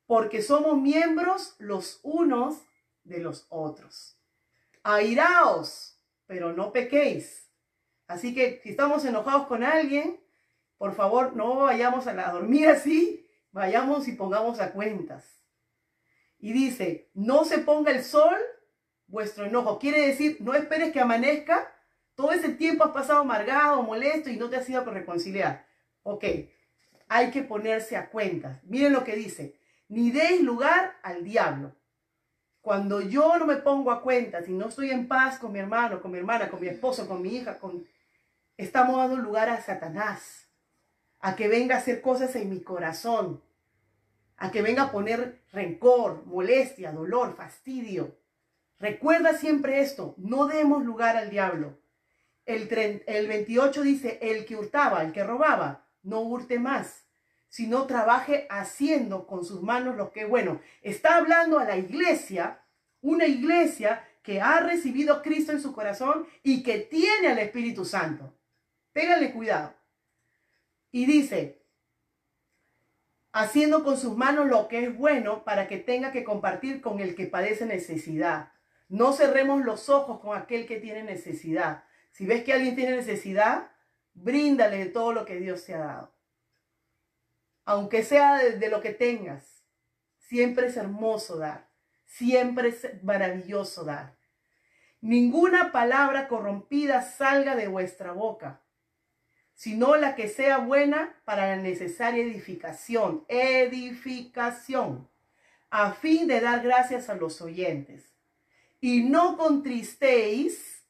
[0.05, 2.61] porque somos miembros los unos
[3.03, 4.17] de los otros.
[4.83, 5.97] Airaos,
[6.27, 7.49] pero no pequéis.
[8.07, 10.19] Así que si estamos enojados con alguien,
[10.77, 15.40] por favor, no vayamos a dormir así, vayamos y pongamos a cuentas.
[16.41, 18.35] Y dice, no se ponga el sol
[19.05, 19.77] vuestro enojo.
[19.77, 21.71] Quiere decir, no esperes que amanezca.
[22.15, 25.67] Todo ese tiempo has pasado amargado, molesto y no te has ido a reconciliar.
[26.03, 26.25] Ok,
[27.07, 28.59] hay que ponerse a cuentas.
[28.63, 29.55] Miren lo que dice,
[29.87, 31.75] ni deis lugar al diablo.
[32.61, 36.01] Cuando yo no me pongo a cuenta, si no estoy en paz con mi hermano,
[36.01, 37.87] con mi hermana, con mi esposo, con mi hija, con...
[38.57, 40.47] estamos dando lugar a Satanás,
[41.19, 43.43] a que venga a hacer cosas en mi corazón,
[44.41, 48.17] a que venga a poner rencor, molestia, dolor, fastidio.
[48.79, 51.79] Recuerda siempre esto, no demos lugar al diablo.
[52.47, 52.67] El,
[53.05, 57.05] el 28 dice, el que hurtaba, el que robaba, no hurte más,
[57.49, 60.59] sino trabaje haciendo con sus manos lo que bueno.
[60.81, 62.63] Está hablando a la iglesia,
[62.99, 67.85] una iglesia que ha recibido a Cristo en su corazón y que tiene al Espíritu
[67.85, 68.33] Santo.
[68.91, 69.75] Téngale cuidado.
[70.91, 71.60] Y dice,
[73.33, 77.15] haciendo con sus manos lo que es bueno para que tenga que compartir con el
[77.15, 78.51] que padece necesidad.
[78.89, 81.83] No cerremos los ojos con aquel que tiene necesidad.
[82.11, 83.71] Si ves que alguien tiene necesidad,
[84.13, 86.21] bríndale todo lo que Dios te ha dado
[87.65, 89.63] aunque sea de, lo que tengas,
[90.17, 91.69] siempre es hermoso dar,
[92.05, 94.17] siempre es maravilloso dar.
[94.99, 98.61] Ninguna palabra corrompida salga de vuestra boca,
[99.61, 105.07] sino la que sea buena para la necesaria edificación, edificación,
[105.69, 108.11] a fin de dar gracias a los oyentes.
[108.79, 110.83] Y no contristéis,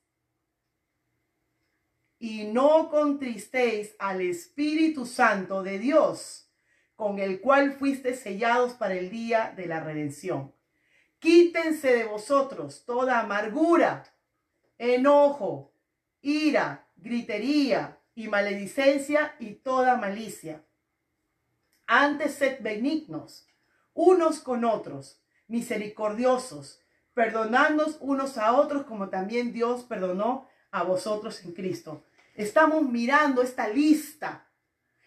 [2.17, 6.49] y no contristéis al Espíritu Santo de Dios
[6.95, 10.55] con el cual fuiste sellados para el día de la redención.
[11.19, 14.05] Quítense de vosotros toda amargura,
[14.77, 15.73] enojo,
[16.21, 20.63] ira, gritería y maledicencia y toda malicia.
[21.87, 23.47] Antes sed benignos,
[23.93, 26.81] unos con otros, misericordiosos,
[27.13, 32.05] perdonándonos unos a otros como también Dios perdonó a vosotros en Cristo.
[32.35, 34.47] Estamos mirando esta lista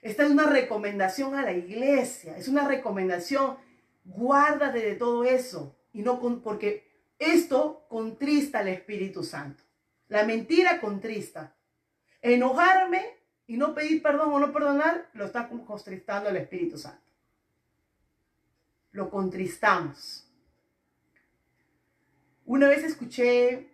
[0.05, 3.57] esta es una recomendación a la iglesia, es una recomendación,
[4.05, 6.87] guárdate de todo eso, y no porque
[7.19, 9.65] esto contrista al Espíritu Santo.
[10.09, 11.57] La mentira contrista.
[12.25, 13.05] Enojarme
[13.47, 17.03] y no pedir perdón o no perdonar, lo está contristando al Espíritu Santo.
[18.93, 20.27] Lo contristamos.
[22.47, 23.69] Una vez escuché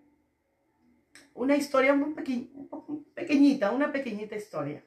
[1.34, 2.12] una historia muy
[3.14, 4.84] pequeñita, una pequeñita historia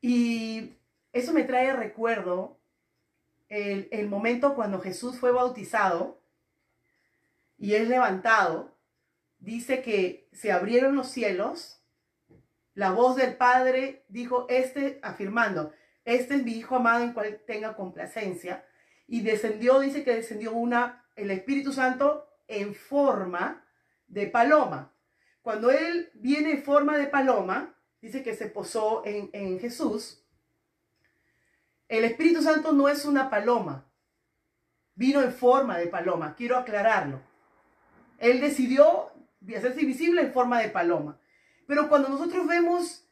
[0.00, 0.76] y
[1.14, 2.58] eso me trae recuerdo
[3.48, 6.20] el, momento cuando Jesús fue bautizado
[7.56, 8.76] y es levantado.
[9.38, 11.80] Dice que se abrieron los cielos.
[12.74, 15.72] La voz del Padre dijo, este, afirmando,
[16.04, 18.66] este es mi Hijo amado en cual tenga complacencia.
[19.06, 23.64] Y descendió, dice que descendió una, el Espíritu Santo en forma
[24.06, 24.92] de paloma.
[25.42, 30.22] Cuando Él viene en forma de paloma, dice que se posó en, Jesús,
[31.88, 33.86] el Espíritu Santo no es una paloma,
[34.94, 37.20] vino en forma de paloma, quiero aclararlo.
[38.18, 39.10] Él decidió
[39.54, 41.18] hacerse visible en forma de paloma.
[41.66, 43.04] Pero cuando nosotros vemos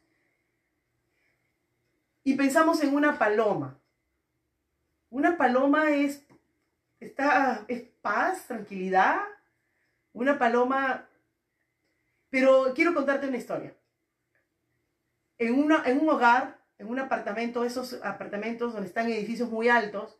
[2.23, 3.79] y pensamos en una paloma,
[5.09, 6.25] una paloma es,
[6.99, 9.21] está, es paz, tranquilidad,
[10.11, 11.07] una paloma...
[12.29, 13.75] Pero quiero contarte una historia.
[15.37, 20.17] En, una, en un hogar, en un apartamento, esos apartamentos donde están edificios muy altos,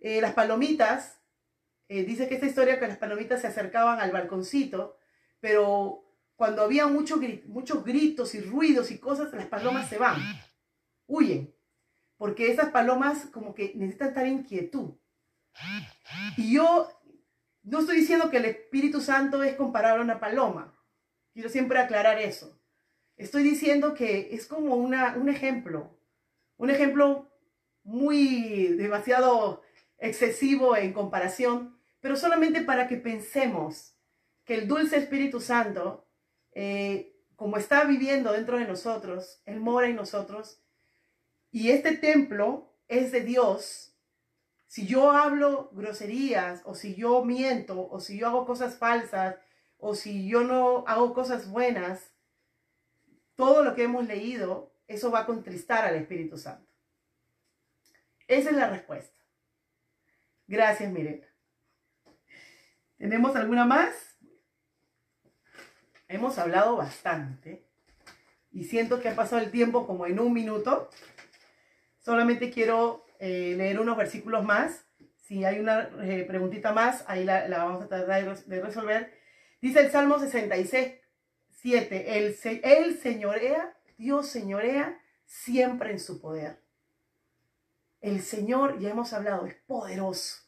[0.00, 1.18] eh, las palomitas,
[1.88, 4.96] eh, dice que esta historia que las palomitas se acercaban al balconcito,
[5.40, 6.05] pero
[6.36, 10.20] cuando había muchos gritos y ruidos y cosas, las palomas se van,
[11.06, 11.54] huyen,
[12.18, 14.94] porque esas palomas como que necesitan estar en quietud.
[16.36, 16.88] Y yo
[17.62, 20.78] no estoy diciendo que el Espíritu Santo es comparable a una paloma.
[21.32, 22.60] Quiero siempre aclarar eso.
[23.16, 25.98] Estoy diciendo que es como una, un ejemplo,
[26.58, 27.32] un ejemplo
[27.82, 29.62] muy demasiado
[29.98, 33.96] excesivo en comparación, pero solamente para que pensemos
[34.44, 36.05] que el dulce Espíritu Santo,
[36.58, 40.62] eh, como está viviendo dentro de nosotros, Él mora en nosotros,
[41.50, 43.94] y este templo es de Dios.
[44.66, 49.36] Si yo hablo groserías, o si yo miento, o si yo hago cosas falsas,
[49.76, 52.10] o si yo no hago cosas buenas,
[53.34, 56.66] todo lo que hemos leído, eso va a contristar al Espíritu Santo.
[58.28, 59.22] Esa es la respuesta.
[60.46, 61.26] Gracias, Mirela.
[62.96, 64.15] ¿Tenemos alguna más?
[66.08, 67.66] Hemos hablado bastante
[68.50, 70.88] y siento que ha pasado el tiempo como en un minuto.
[71.98, 74.86] Solamente quiero eh, leer unos versículos más.
[75.16, 79.12] Si hay una eh, preguntita más, ahí la, la, vamos a tratar de resolver.
[79.60, 80.94] Dice el Salmo 66,
[81.50, 82.18] 7.
[82.18, 86.62] El, el señorea, Dios señorea siempre en su poder.
[88.00, 90.42] El Señor, ya hemos hablado, es poderoso.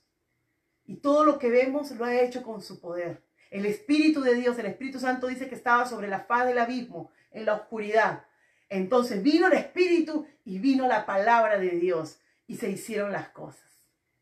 [0.84, 3.27] Y todo lo que vemos lo ha hecho con su poder.
[3.50, 7.10] El Espíritu de Dios, el Espíritu Santo dice que estaba sobre la faz del abismo,
[7.30, 8.24] en la oscuridad.
[8.68, 13.64] Entonces vino el Espíritu y vino la palabra de Dios y se hicieron las cosas.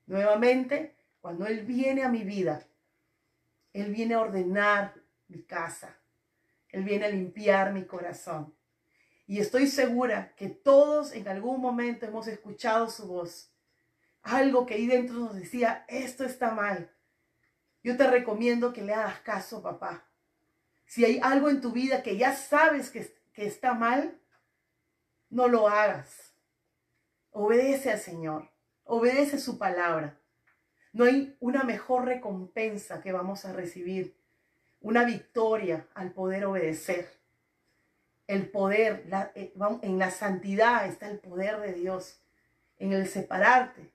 [0.06, 2.64] Nuevamente, cuando Él viene a mi vida,
[3.72, 4.94] Él viene a ordenar
[5.28, 5.96] mi casa.
[6.68, 8.54] Él viene a limpiar mi corazón.
[9.26, 13.50] Y estoy segura que todos en algún momento hemos escuchado su voz.
[14.22, 16.90] Algo que ahí dentro nos decía, esto está mal.
[17.86, 20.04] Yo te recomiendo que le hagas caso, papá.
[20.86, 24.18] Si hay algo en tu vida que ya sabes que, que está mal,
[25.30, 26.34] no lo hagas.
[27.30, 28.50] Obedece al Señor.
[28.82, 30.18] Obedece su palabra.
[30.92, 34.16] No hay una mejor recompensa que vamos a recibir.
[34.80, 37.16] Una victoria al poder obedecer
[38.26, 42.20] el poder, eh, en la santidad está el poder de Dios,
[42.78, 43.92] en el separarte,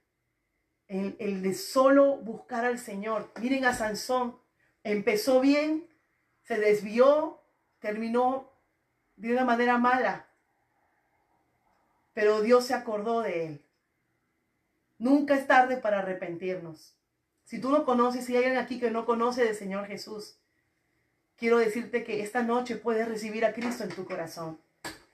[0.92, 3.32] el de solo buscar al Señor.
[3.39, 4.38] Miren a Sansón,
[4.84, 5.88] empezó bien,
[6.44, 7.42] se desvió,
[7.80, 8.52] terminó
[9.16, 10.28] de una manera mala,
[12.14, 13.66] pero Dios se acordó de él.
[14.98, 16.96] Nunca es tarde para arrepentirnos.
[17.46, 20.38] Si tú no conoces, si hay alguien aquí que no conoce del Señor Jesús,
[21.38, 24.60] quiero decirte que esta noche puedes recibir a Cristo en tu corazón.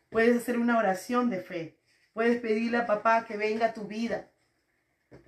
[0.10, 1.80] Puedes hacer una oración de fe.
[2.14, 4.32] Puedes pedirle a papá que venga a tu vida.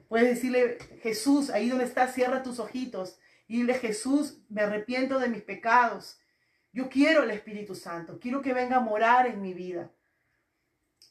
[0.09, 3.19] Puedes decirle, Jesús, ahí donde estás, cierra tus ojitos.
[3.47, 6.19] Y dile, Jesús, me arrepiento de mis pecados.
[6.73, 8.19] Yo quiero el Espíritu Santo.
[8.19, 9.91] Quiero que venga a morar en mi vida.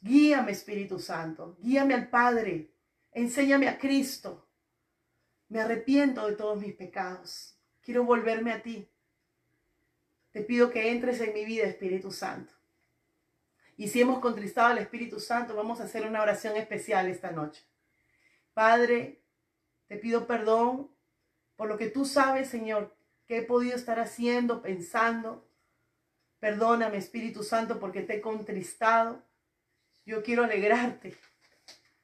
[0.00, 1.56] Guíame, Espíritu Santo.
[1.60, 2.72] Guíame al Padre.
[3.12, 4.48] Enséñame a Cristo.
[5.48, 7.56] Me arrepiento de todos mis pecados.
[7.80, 8.90] Quiero volverme a ti.
[10.32, 12.52] Te pido que entres en mi vida, Espíritu Santo.
[13.76, 17.64] Y si hemos contristado al Espíritu Santo, vamos a hacer una oración especial esta noche.
[18.58, 19.22] Padre,
[19.86, 20.90] te pido perdón
[21.54, 22.92] por lo que tú sabes, Señor,
[23.24, 25.48] que he podido estar haciendo, pensando.
[26.40, 29.22] Perdóname, Espíritu Santo, porque te he contristado.
[30.04, 31.16] Yo quiero alegrarte.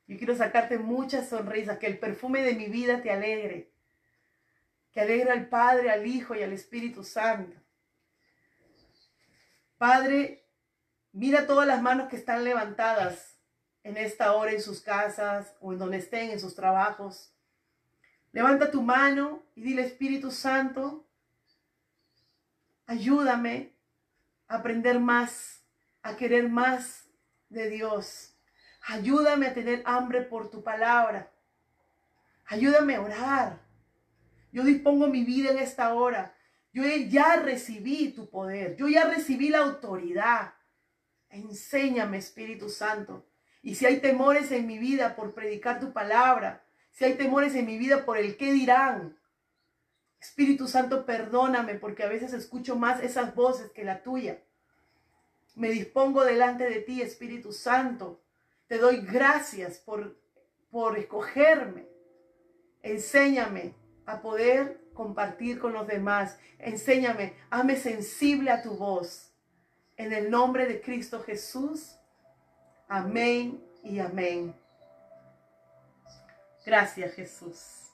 [0.06, 3.72] Yo quiero sacarte muchas sonrisas, que el perfume de mi vida te alegre.
[4.92, 7.56] Que alegre al Padre, al Hijo y al Espíritu Santo.
[9.76, 10.46] Padre,
[11.10, 13.33] mira todas las manos que están levantadas
[13.84, 17.32] en esta hora en sus casas o en donde estén, en sus trabajos.
[18.32, 21.06] Levanta tu mano y dile, Espíritu Santo,
[22.86, 23.76] ayúdame
[24.48, 25.62] a aprender más,
[26.02, 27.04] a querer más
[27.48, 28.34] de Dios.
[28.88, 31.30] Ayúdame a tener hambre por tu palabra.
[32.46, 33.60] Ayúdame a orar.
[34.50, 36.34] Yo dispongo mi vida en esta hora
[36.74, 40.54] yo ya recibí tu poder, yo ya recibí la autoridad.
[41.30, 43.24] Enséñame, Espíritu Santo.
[43.64, 46.62] Y si hay temores en mi vida por predicar tu palabra,
[46.92, 49.16] si hay temores en mi vida por el qué dirán,
[50.20, 54.38] Espíritu Santo, perdóname porque a veces escucho más esas voces que la tuya.
[55.54, 58.20] Me dispongo delante de ti, Espíritu Santo.
[58.66, 60.14] Te doy gracias por,
[60.70, 61.88] por escogerme.
[62.82, 66.38] Enséñame a poder compartir con los demás.
[66.58, 69.32] Enséñame, hazme sensible a tu voz.
[69.96, 71.96] En el nombre de Cristo Jesús.
[72.88, 74.54] Amén y amén.
[76.64, 77.90] Gracias Jesús.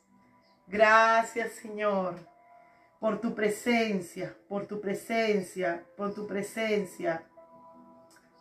[0.67, 2.15] Gracias Señor.
[3.01, 7.23] por tu presencia, por tu presencia, por tu presencia.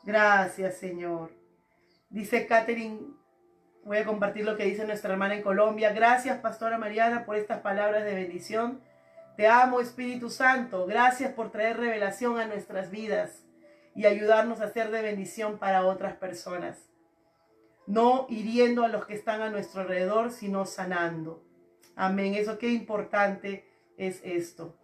[0.04, 1.32] Gracias, Señor.
[2.10, 3.00] Dice Catherine,
[3.84, 5.94] voy a compartir lo que dice nuestra hermana en Colombia.
[5.94, 8.82] Gracias, Pastora Mariana, por estas palabras de bendición.
[9.38, 10.86] Te amo, Espíritu Santo.
[10.86, 13.44] Gracias por traer revelación a nuestras vidas
[14.00, 16.88] y ayudarnos a ser de bendición para otras personas.
[17.86, 21.44] No hiriendo a los que están a nuestro alrededor, sino sanando.
[21.98, 22.34] Amén.
[22.34, 24.78] Eso qué importante es esto.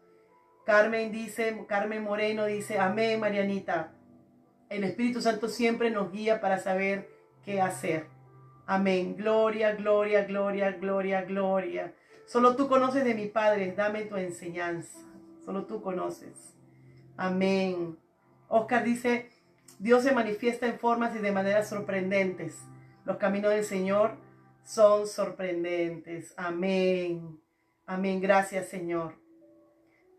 [0.65, 3.93] Carmen dice, Carmen Moreno dice, amén, Marianita.
[4.67, 7.09] El Espíritu Santo siempre nos guía para saber
[7.45, 8.07] qué hacer.
[8.65, 9.15] Amén.
[9.15, 11.93] Gloria, gloria, gloria, gloria, gloria.
[12.25, 14.99] Solo tú conoces de mi Padre, dame tu enseñanza.
[15.45, 16.53] Solo tú conoces.
[17.15, 17.97] Amén.
[18.47, 19.29] Oscar dice,
[19.79, 22.57] Dios se manifiesta en formas y de maneras sorprendentes.
[23.03, 24.17] Los caminos del Señor
[24.63, 26.33] son sorprendentes.
[26.37, 27.39] Amén.
[27.85, 28.21] Amén.
[28.21, 29.15] Gracias, Señor.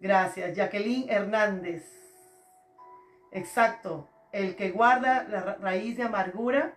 [0.01, 0.55] Gracias.
[0.55, 1.85] Jacqueline Hernández.
[3.33, 4.09] Exacto.
[4.33, 6.77] El que guarda la raíz de amargura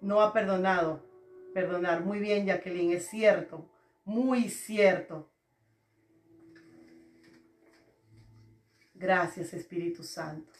[0.00, 1.04] no ha perdonado.
[1.52, 2.02] Perdonar.
[2.02, 2.92] Muy bien, Jacqueline.
[2.92, 3.68] Es cierto.
[4.04, 5.28] Muy cierto.
[8.98, 10.52] Gracias, Espíritu Santo.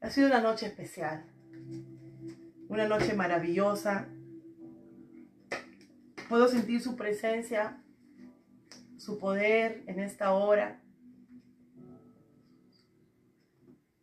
[0.00, 1.24] Ha sido una noche especial.
[2.68, 4.08] Una noche maravillosa
[6.28, 7.78] Puedo sentir su presencia,
[8.98, 10.78] su poder en esta hora.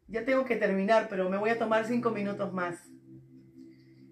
[0.07, 2.79] Ya tengo que terminar, pero me voy a tomar cinco minutos más.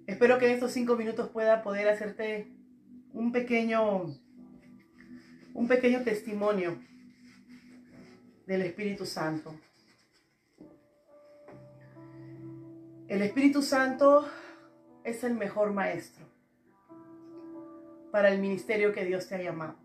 [0.06, 2.52] Espero que en estos cinco minutos pueda poder hacerte
[3.14, 4.14] un pequeño,
[5.56, 6.78] un pequeño testimonio
[8.46, 9.56] del Espíritu Santo.
[13.08, 14.28] El Espíritu Santo
[15.04, 16.26] es el mejor maestro
[18.12, 19.76] para el ministerio que Dios te ha llamado,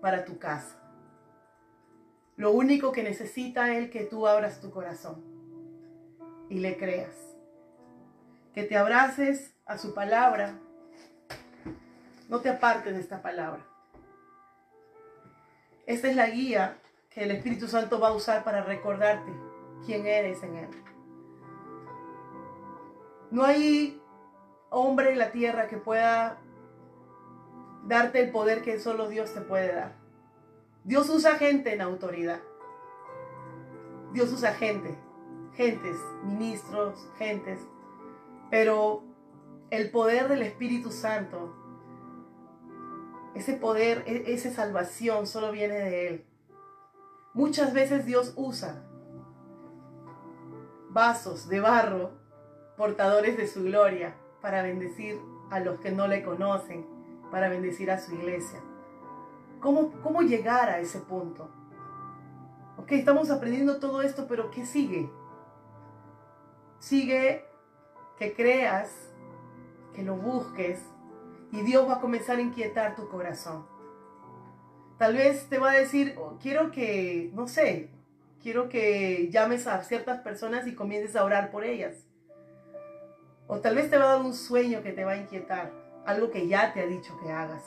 [0.00, 0.76] para tu casa.
[2.36, 5.22] Lo único que necesita es que tú abras tu corazón
[6.48, 7.14] y le creas.
[8.54, 10.58] Que te abraces a su palabra.
[12.28, 13.66] No te apartes de esta palabra.
[15.86, 16.78] Esta es la guía
[17.10, 19.32] que el Espíritu Santo va a usar para recordarte
[19.84, 20.68] quién eres en Él.
[23.30, 24.00] No hay
[24.70, 26.38] hombre en la tierra que pueda
[27.86, 29.96] darte el poder que solo Dios te puede dar.
[30.84, 32.40] Dios usa gente en autoridad.
[34.12, 34.96] Dios usa gente,
[35.54, 37.60] gentes, ministros, gentes.
[38.50, 39.04] Pero
[39.70, 41.54] el poder del Espíritu Santo,
[43.34, 46.29] ese poder, e-, esa salvación solo viene de Él.
[47.40, 48.82] Muchas veces Dios usa
[50.90, 52.10] vasos de barro,
[52.76, 55.18] portadores de su gloria, para bendecir
[55.50, 56.86] a los que no le conocen
[57.30, 58.60] para bendecir a su iglesia.
[59.58, 61.48] ¿Cómo, cómo llegar a ese punto?
[62.76, 65.10] Ok, estamos aprendiendo todo esto, pero ¿qué sigue?
[66.78, 67.46] Sigue
[68.18, 68.94] que creas,
[69.94, 70.84] que lo busques
[71.52, 73.69] y Dios va a comenzar a inquietar tu corazón.
[75.00, 77.88] Tal vez te va a decir, oh, quiero que, no sé,
[78.42, 82.04] quiero que llames a ciertas personas y comiences a orar por ellas.
[83.46, 85.72] O tal vez te va a dar un sueño que te va a inquietar
[86.04, 87.64] algo que ya te ha dicho que hagas.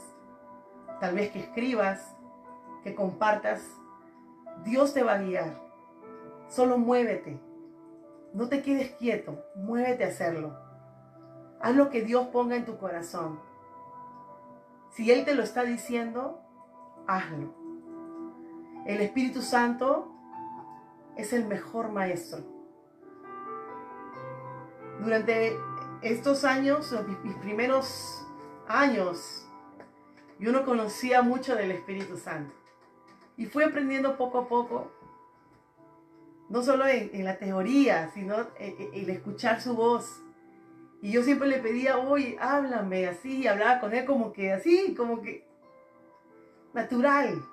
[1.00, 2.16] Tal vez que escribas,
[2.84, 3.64] que compartas.
[4.64, 5.60] Dios te va a guiar.
[6.50, 7.40] Solo muévete.
[8.32, 9.44] No te quedes quieto.
[9.56, 10.56] Muévete a hacerlo.
[11.60, 13.40] Haz lo que Dios ponga en tu corazón.
[14.92, 16.43] Si Él te lo está diciendo,
[17.08, 17.54] hazlo.
[18.86, 20.12] El Espíritu Santo
[21.16, 22.44] es el mejor maestro.
[25.00, 25.58] Durante
[26.02, 26.94] estos años,
[27.24, 28.26] mis primeros
[28.68, 29.48] años,
[30.40, 32.54] yo no conocía mucho del Espíritu Santo.
[33.38, 34.92] Y fui aprendiendo poco a poco,
[36.50, 40.22] no solo en, la teoría, sino en, escuchar su voz.
[41.02, 44.94] Y yo siempre le pedía, oye, háblame así, y hablaba con él como que así,
[44.96, 45.48] como que
[46.74, 47.44] natural.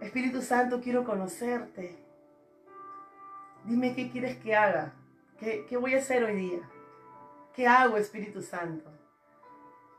[0.00, 1.98] Espíritu Santo, quiero conocerte.
[3.64, 4.94] Dime qué quieres que haga.
[5.38, 6.60] ¿Qué, ¿Qué, voy a hacer hoy día?
[7.54, 8.90] ¿Qué hago, Espíritu Santo?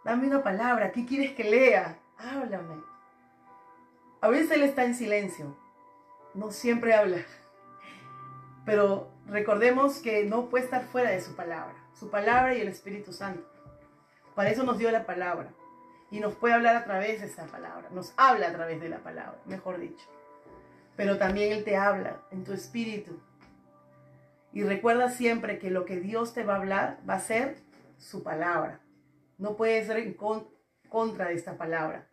[0.04, 0.92] Dame una palabra.
[0.92, 2.00] ¿Qué quieres que lea?
[2.18, 2.82] Háblame.
[4.22, 5.56] A veces Él está en silencio.
[6.34, 7.18] No siempre habla.
[8.66, 11.76] Pero recordemos que no puede estar fuera de su palabra.
[11.94, 13.48] Su palabra y el Espíritu Santo.
[14.36, 15.52] Para eso nos dio la palabra.
[16.12, 17.90] Y nos puede hablar a través de esa palabra.
[17.92, 20.06] Nos habla a través de la palabra, mejor dicho.
[20.96, 23.20] Pero también Él te habla en tu espíritu.
[24.54, 27.56] Y recuerda siempre que lo que Dios te va a hablar va a ser
[27.98, 28.82] su palabra.
[29.38, 30.18] No puede ser en
[30.90, 32.08] contra de esta palabra.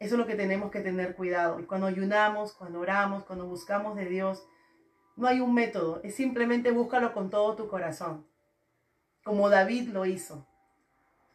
[0.00, 1.60] Eso es lo que tenemos que tener cuidado.
[1.60, 4.46] Y cuando ayunamos, cuando oramos, cuando buscamos de Dios,
[5.18, 8.24] no hay un método, es simplemente búscalo con todo tu corazón,
[9.24, 10.46] como David lo hizo.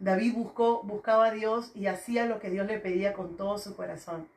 [0.04, 3.74] David buscó, buscaba a Dios y hacía lo que Dios le pedía con todo su
[3.74, 4.28] corazón.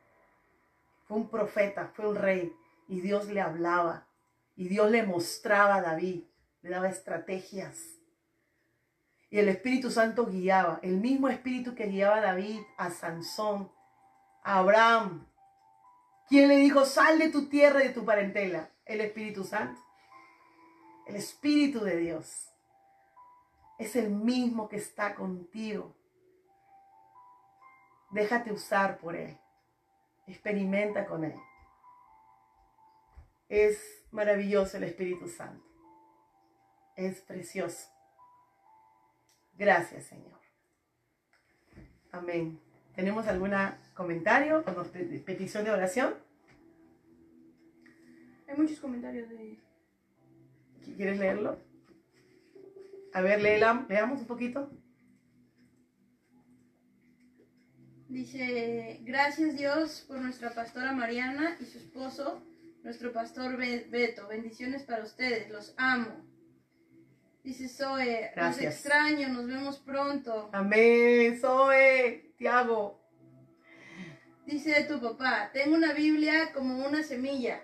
[1.08, 2.54] Fue un profeta, fue un rey
[2.86, 4.06] y Dios le hablaba
[4.54, 6.22] y Dios le mostraba a David,
[6.62, 7.78] le daba estrategias.
[9.28, 13.68] Y el Espíritu Santo guiaba, el mismo Espíritu que guiaba a David, a Sansón,
[14.44, 15.26] a Abraham.
[16.28, 18.70] ¿Quién le dijo, sal de tu tierra y de tu parentela?
[18.84, 19.80] El Espíritu Santo.
[21.08, 22.52] El Espíritu de Dios.
[23.78, 25.94] Es el mismo que está contigo.
[28.10, 29.38] Déjate usar por Él.
[30.26, 31.38] Experimenta con Él.
[33.48, 35.64] Es maravilloso el Espíritu Santo.
[36.96, 37.88] Es precioso.
[39.54, 40.40] Gracias, Señor.
[42.10, 42.60] Amén.
[42.94, 43.52] ¿Tenemos algún
[43.94, 44.82] comentario o
[45.24, 46.14] petición de oración?
[48.48, 49.58] Hay muchos comentarios de...
[50.96, 51.58] ¿Quieres leerlo?
[53.16, 54.70] A ver, léela, leamos un poquito.
[58.10, 62.42] Dice, gracias Dios por nuestra pastora Mariana y su esposo,
[62.84, 64.28] nuestro pastor Beto.
[64.28, 66.26] Bendiciones para ustedes, los amo.
[67.42, 68.64] Dice Zoe, gracias.
[68.66, 70.50] los extraño, nos vemos pronto.
[70.52, 73.00] Amén, Zoe, te hago.
[74.44, 77.62] Dice tu papá, tengo una Biblia como una semilla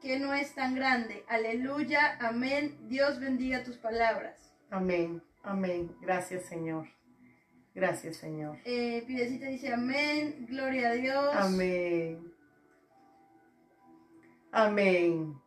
[0.00, 1.24] que no es tan grande.
[1.28, 2.78] Aleluya, amén.
[2.88, 4.45] Dios bendiga tus palabras.
[4.70, 5.94] Amén, amén.
[6.00, 6.86] Gracias, Señor.
[7.74, 8.56] Gracias, Señor.
[8.64, 11.34] Eh, Pidecita dice amén, gloria a Dios.
[11.34, 12.32] Amén.
[14.50, 15.38] Amén.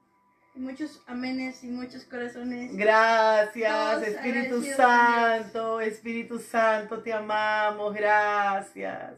[0.54, 2.76] muchos amenes y muchos corazones.
[2.76, 9.16] Gracias, Espíritu Santo, Espíritu Santo, te amamos, gracias.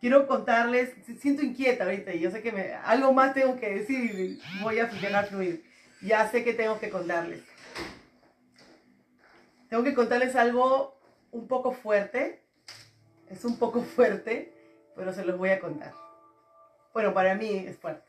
[0.00, 4.62] Quiero contarles, siento inquieta ahorita, yo sé que me, algo más tengo que decir y
[4.62, 5.64] voy a funcionar fluir.
[6.00, 7.42] Ya sé que tengo que contarles.
[9.68, 10.96] Tengo que contarles algo
[11.32, 12.42] un poco fuerte.
[13.28, 14.52] Es un poco fuerte,
[14.94, 15.92] pero se los voy a contar.
[16.92, 18.08] Bueno, para mí es fuerte.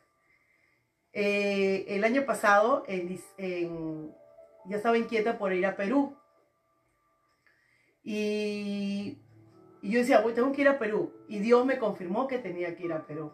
[1.14, 6.16] Eh, el año pasado ya estaba inquieta por ir a Perú.
[8.04, 9.18] Y,
[9.82, 11.12] yo decía, tengo que ir a Perú.
[11.28, 13.34] Y Dios me confirmó que tenía que ir a Perú.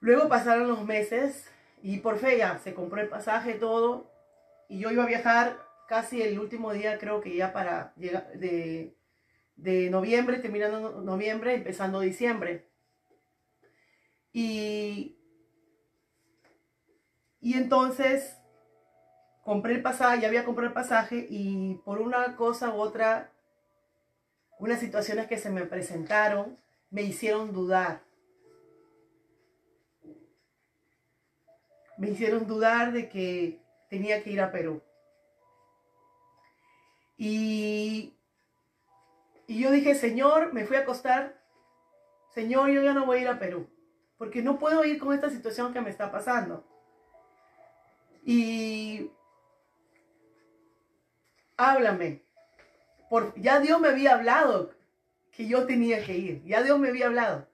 [0.00, 1.50] Luego pasaron los meses
[1.82, 4.10] y por fe ya se compró el pasaje, todo.
[4.68, 8.96] Y yo iba a viajar casi el último día, creo que ya para llegar de,
[9.56, 12.68] de noviembre, terminando noviembre, empezando diciembre.
[14.32, 15.16] Y,
[17.40, 18.36] y entonces
[19.42, 23.32] compré el pasaje, ya había comprado el pasaje y por una cosa u otra,
[24.58, 26.58] unas situaciones que se me presentaron
[26.90, 28.02] me hicieron dudar.
[31.98, 34.82] Me hicieron dudar de que tenía que ir a Perú.
[37.16, 38.14] Y,
[39.48, 41.40] yo dije, Señor, me fui a acostar.
[42.34, 43.68] Señor, yo ya no voy a ir a Perú.
[44.18, 46.64] Porque no puedo ir con esta situación que me está pasando.
[48.24, 49.10] Y
[51.56, 52.22] háblame.
[53.08, 54.74] Por, ya Dios me había hablado
[55.30, 56.44] que yo tenía que ir.
[56.44, 57.48] Ya Dios me había hablado.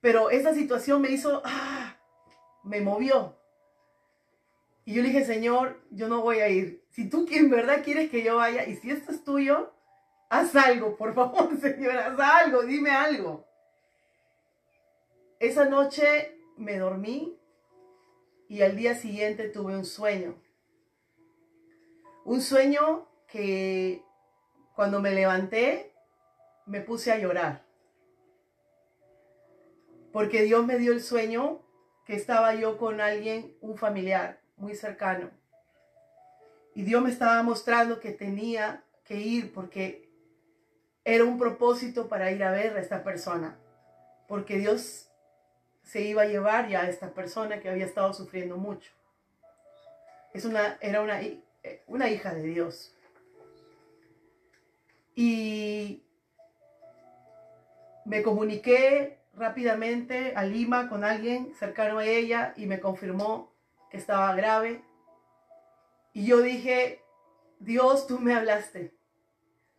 [0.00, 1.96] Pero esa situación me hizo, ah,
[2.62, 3.36] me movió.
[4.84, 6.77] Y yo le dije, Señor, yo no voy a ir.
[6.90, 9.72] Si tú en verdad quieres que yo vaya y si esto es tuyo,
[10.28, 13.46] haz algo, por favor, Señor, haz algo, dime algo.
[15.38, 17.38] Esa noche me dormí
[18.48, 20.34] y al día siguiente tuve un sueño.
[22.24, 24.02] Un sueño que
[24.74, 25.92] cuando me levanté
[26.66, 27.64] me puse a llorar.
[30.12, 31.62] Porque Dios me dio el sueño
[32.04, 35.30] que estaba yo con alguien, un familiar, muy cercano.
[36.78, 40.08] Y Dios me estaba mostrando que tenía que ir porque
[41.04, 43.58] era un propósito para ir a ver a esta persona.
[44.28, 45.10] Porque Dios
[45.82, 48.92] se iba a llevar ya a esta persona que había estado sufriendo mucho.
[50.32, 51.20] Es una, era una,
[51.88, 52.94] una hija de Dios.
[55.16, 56.04] Y
[58.04, 63.52] me comuniqué rápidamente a Lima con alguien cercano a ella y me confirmó
[63.90, 64.84] que estaba grave.
[66.18, 67.00] Y yo dije,
[67.60, 68.92] Dios, tú me hablaste.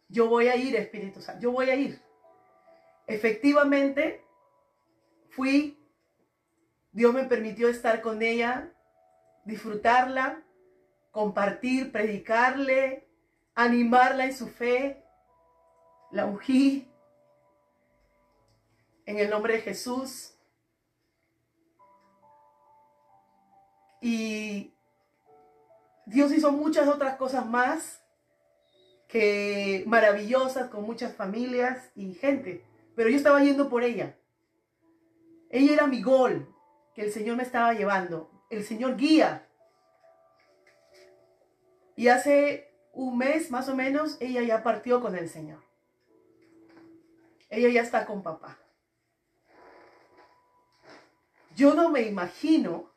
[0.07, 2.01] Yo voy a ir, Espíritu Santo, yo voy a ir.
[3.07, 4.23] Efectivamente,
[5.31, 5.77] fui.
[6.93, 8.71] Dios me permitió estar con ella,
[9.43, 10.41] disfrutarla,
[11.11, 13.05] compartir, predicarle,
[13.53, 15.03] animarla en su fe.
[16.09, 16.89] La ungí.
[19.05, 20.35] en el nombre de Jesús.
[23.99, 24.73] Y
[26.09, 28.03] Dios hizo muchas otras cosas más
[29.07, 32.65] que maravillosas con muchas familias y gente,
[32.95, 34.17] pero yo estaba yendo por ella.
[35.51, 36.51] Ella era mi gol
[36.95, 38.31] que el Señor me estaba llevando.
[38.49, 39.47] El Señor guía.
[41.95, 45.61] Y hace un mes más o menos ella ya partió con el Señor.
[47.49, 48.57] Ella ya está con papá.
[51.55, 52.88] Yo no me imagino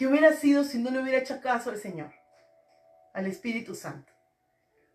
[0.00, 2.10] qué hubiera sido si no le hubiera hecho caso al Señor,
[3.12, 4.10] al Espíritu Santo.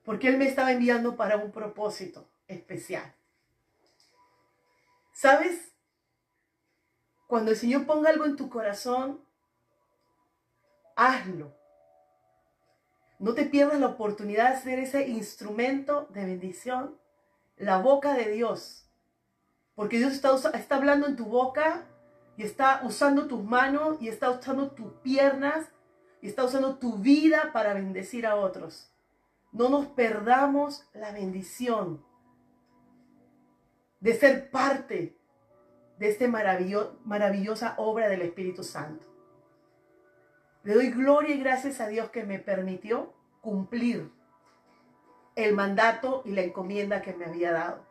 [0.03, 3.13] Porque Él me estaba enviando para un propósito especial.
[5.13, 5.75] ¿Sabes?
[7.27, 9.23] Cuando el Señor ponga algo en tu corazón,
[10.95, 11.55] hazlo.
[13.19, 16.99] No te pierdas la oportunidad de ser ese instrumento de bendición,
[17.57, 18.89] la boca de Dios.
[19.75, 21.85] Porque Dios está, hablando en tu boca
[22.37, 25.71] y está usando tus manos y está usando tus piernas
[26.21, 28.91] y está usando tu vida para bendecir a otros.
[29.51, 32.03] No nos perdamos la bendición
[33.99, 35.17] de ser parte
[35.97, 39.07] de esta maravillosa obra del Espíritu Santo.
[40.63, 44.11] Le doy gloria y gracias a Dios que me permitió cumplir
[45.35, 47.84] el mandato y la encomienda que me había dado.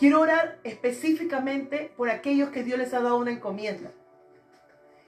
[0.00, 3.92] Quiero orar específicamente por aquellos que Dios les ha dado una encomienda.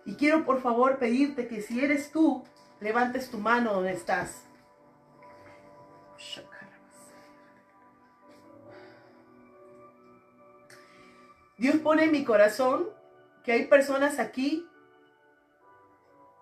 [0.05, 2.45] Y quiero por favor pedirte que si eres tú,
[2.79, 4.45] levantes tu mano donde estás.
[11.57, 12.91] Dios pone en mi corazón
[13.45, 14.69] que hay personas aquí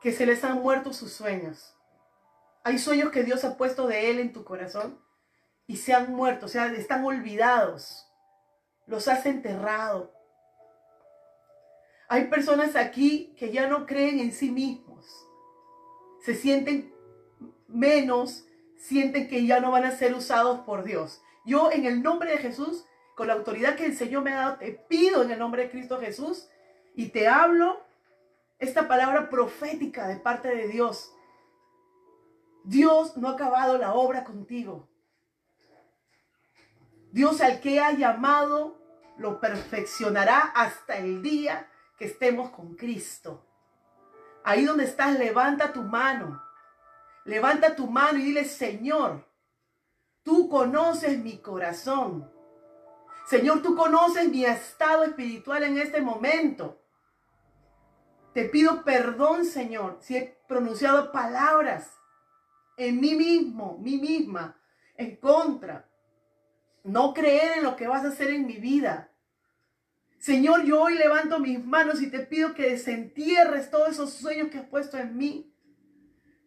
[0.01, 1.77] que se les han muerto sus sueños.
[2.64, 4.98] Hay sueños que Dios ha puesto de Él en tu corazón
[5.68, 8.10] y se han muerto, o sea, están olvidados.
[8.90, 10.12] Los has enterrado.
[12.08, 15.06] Hay personas aquí que ya no creen en sí mismos.
[16.24, 16.92] Se sienten
[17.68, 18.44] menos,
[18.76, 21.22] sienten que ya no van a ser usados por Dios.
[21.44, 22.84] Yo en el nombre de Jesús,
[23.14, 25.70] con la autoridad que el Señor me ha dado, te pido en el nombre de
[25.70, 26.48] Cristo Jesús
[26.96, 27.80] y te hablo
[28.58, 31.14] esta palabra profética de parte de Dios.
[32.64, 34.88] Dios no ha acabado la obra contigo.
[37.12, 38.80] Dios al que ha llamado
[39.19, 41.69] lo perfeccionará hasta el día
[41.99, 43.47] que estemos con Cristo.
[44.45, 46.43] Ahí donde estás, levanta tu mano.
[47.24, 49.27] Levanta tu mano y dile, Señor,
[50.23, 52.31] tú conoces mi corazón.
[53.27, 56.81] Señor, tú conoces mi estado espiritual en este momento.
[58.32, 61.91] Te pido perdón, Señor, si he pronunciado palabras
[62.77, 64.57] en mí mismo, mí misma,
[64.97, 65.89] en contra.
[66.85, 69.11] No creer en lo que vas a hacer en mi vida.
[70.19, 74.59] Señor, yo hoy levanto mis manos y te pido que desentierres todos esos sueños que
[74.59, 75.55] has puesto en mí.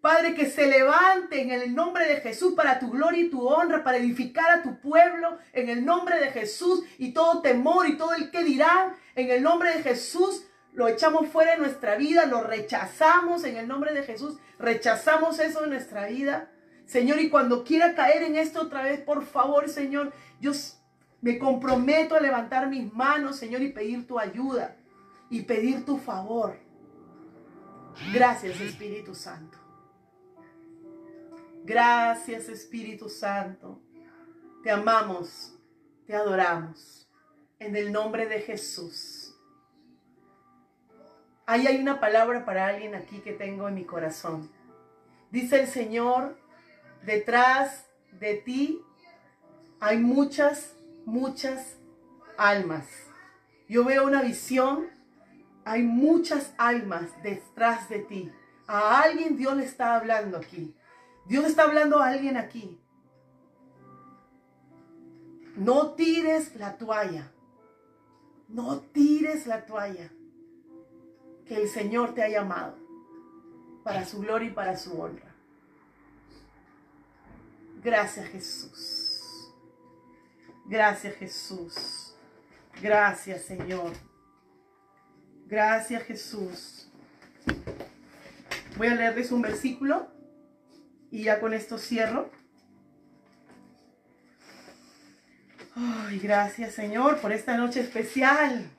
[0.02, 3.84] Padre, que se levanten en el nombre de Jesús para tu gloria y tu honra,
[3.84, 8.14] para edificar a tu pueblo en el nombre de Jesús y todo temor y todo
[8.14, 12.44] el que dirán en el nombre de Jesús lo echamos fuera de nuestra vida, lo
[12.44, 16.52] rechazamos en el nombre de Jesús, rechazamos eso en nuestra vida.
[16.94, 20.52] Señor, y cuando quiera caer en esto otra vez, por favor, Señor, yo
[21.22, 24.78] me comprometo a levantar mis manos, Señor, y pedir tu ayuda
[25.28, 26.56] y pedir tu favor.
[28.14, 29.58] Gracias, Espíritu Santo.
[31.64, 33.82] Gracias, Espíritu Santo.
[34.62, 35.58] Te amamos,
[36.06, 37.10] te adoramos.
[37.58, 39.36] En el nombre de Jesús.
[41.48, 44.52] Ahí hay una palabra para alguien aquí que tengo en mi corazón.
[45.32, 46.43] Dice el Señor,
[47.06, 47.88] detrás
[48.20, 48.82] de ti
[49.80, 50.76] hay muchas,
[51.06, 51.78] muchas
[52.38, 52.88] almas.
[53.68, 54.88] Yo veo una visión,
[55.66, 58.32] hay muchas almas detrás de ti.
[58.68, 60.76] A alguien Dios le está hablando aquí.
[61.26, 62.80] Dios está hablando a alguien aquí.
[65.56, 67.32] No tires la toalla.
[68.48, 70.12] No tires la toalla
[71.46, 72.78] que el Señor te ha llamado
[73.84, 75.33] para su gloria y para su honra.
[77.84, 79.54] Gracias Jesús.
[80.66, 82.16] Gracias Jesús.
[82.82, 83.92] Gracias Señor.
[85.48, 86.88] Gracias Jesús.
[88.78, 90.08] Voy a leerles un versículo
[91.12, 92.32] y ya con esto cierro.
[95.76, 98.70] Ay, gracias Señor por esta noche especial.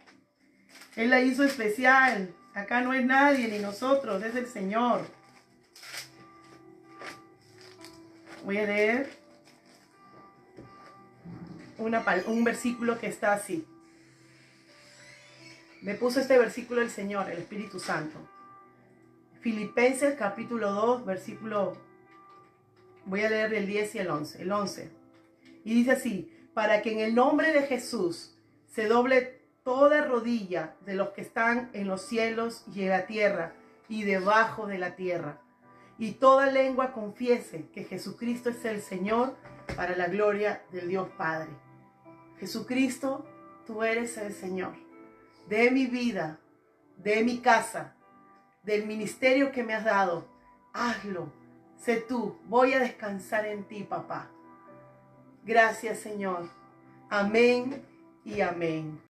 [0.97, 2.35] Él la hizo especial.
[2.55, 5.02] Acá no es nadie ni nosotros, es el Señor.
[8.44, 9.10] Voy a leer
[11.78, 13.66] una, un versículo que está así.
[15.80, 18.18] Me puso este versículo el Señor, el Espíritu Santo.
[19.40, 21.78] Filipenses capítulo 2, versículo,
[23.06, 24.90] voy a leer el 10 y el 11, el 11.
[25.64, 28.34] Y dice así, para que en el nombre de Jesús
[28.66, 33.54] se doble toda rodilla de los que están en los cielos y en la tierra
[33.88, 35.40] y debajo de la tierra.
[35.98, 39.36] Y toda lengua confiese que Jesucristo es el Señor
[39.76, 41.50] para la gloria del Dios Padre.
[42.38, 43.24] Jesucristo,
[43.66, 44.84] tú eres el Señor
[45.48, 46.38] de mi vida,
[46.96, 47.94] de mi casa,
[48.62, 50.26] del ministerio que me has dado.
[50.72, 51.32] Hazlo.
[51.76, 52.38] Sé tú.
[52.46, 54.30] Voy a descansar en ti, papá.
[55.44, 56.48] Gracias, Señor.
[57.10, 57.84] Amén
[58.24, 59.03] y amén.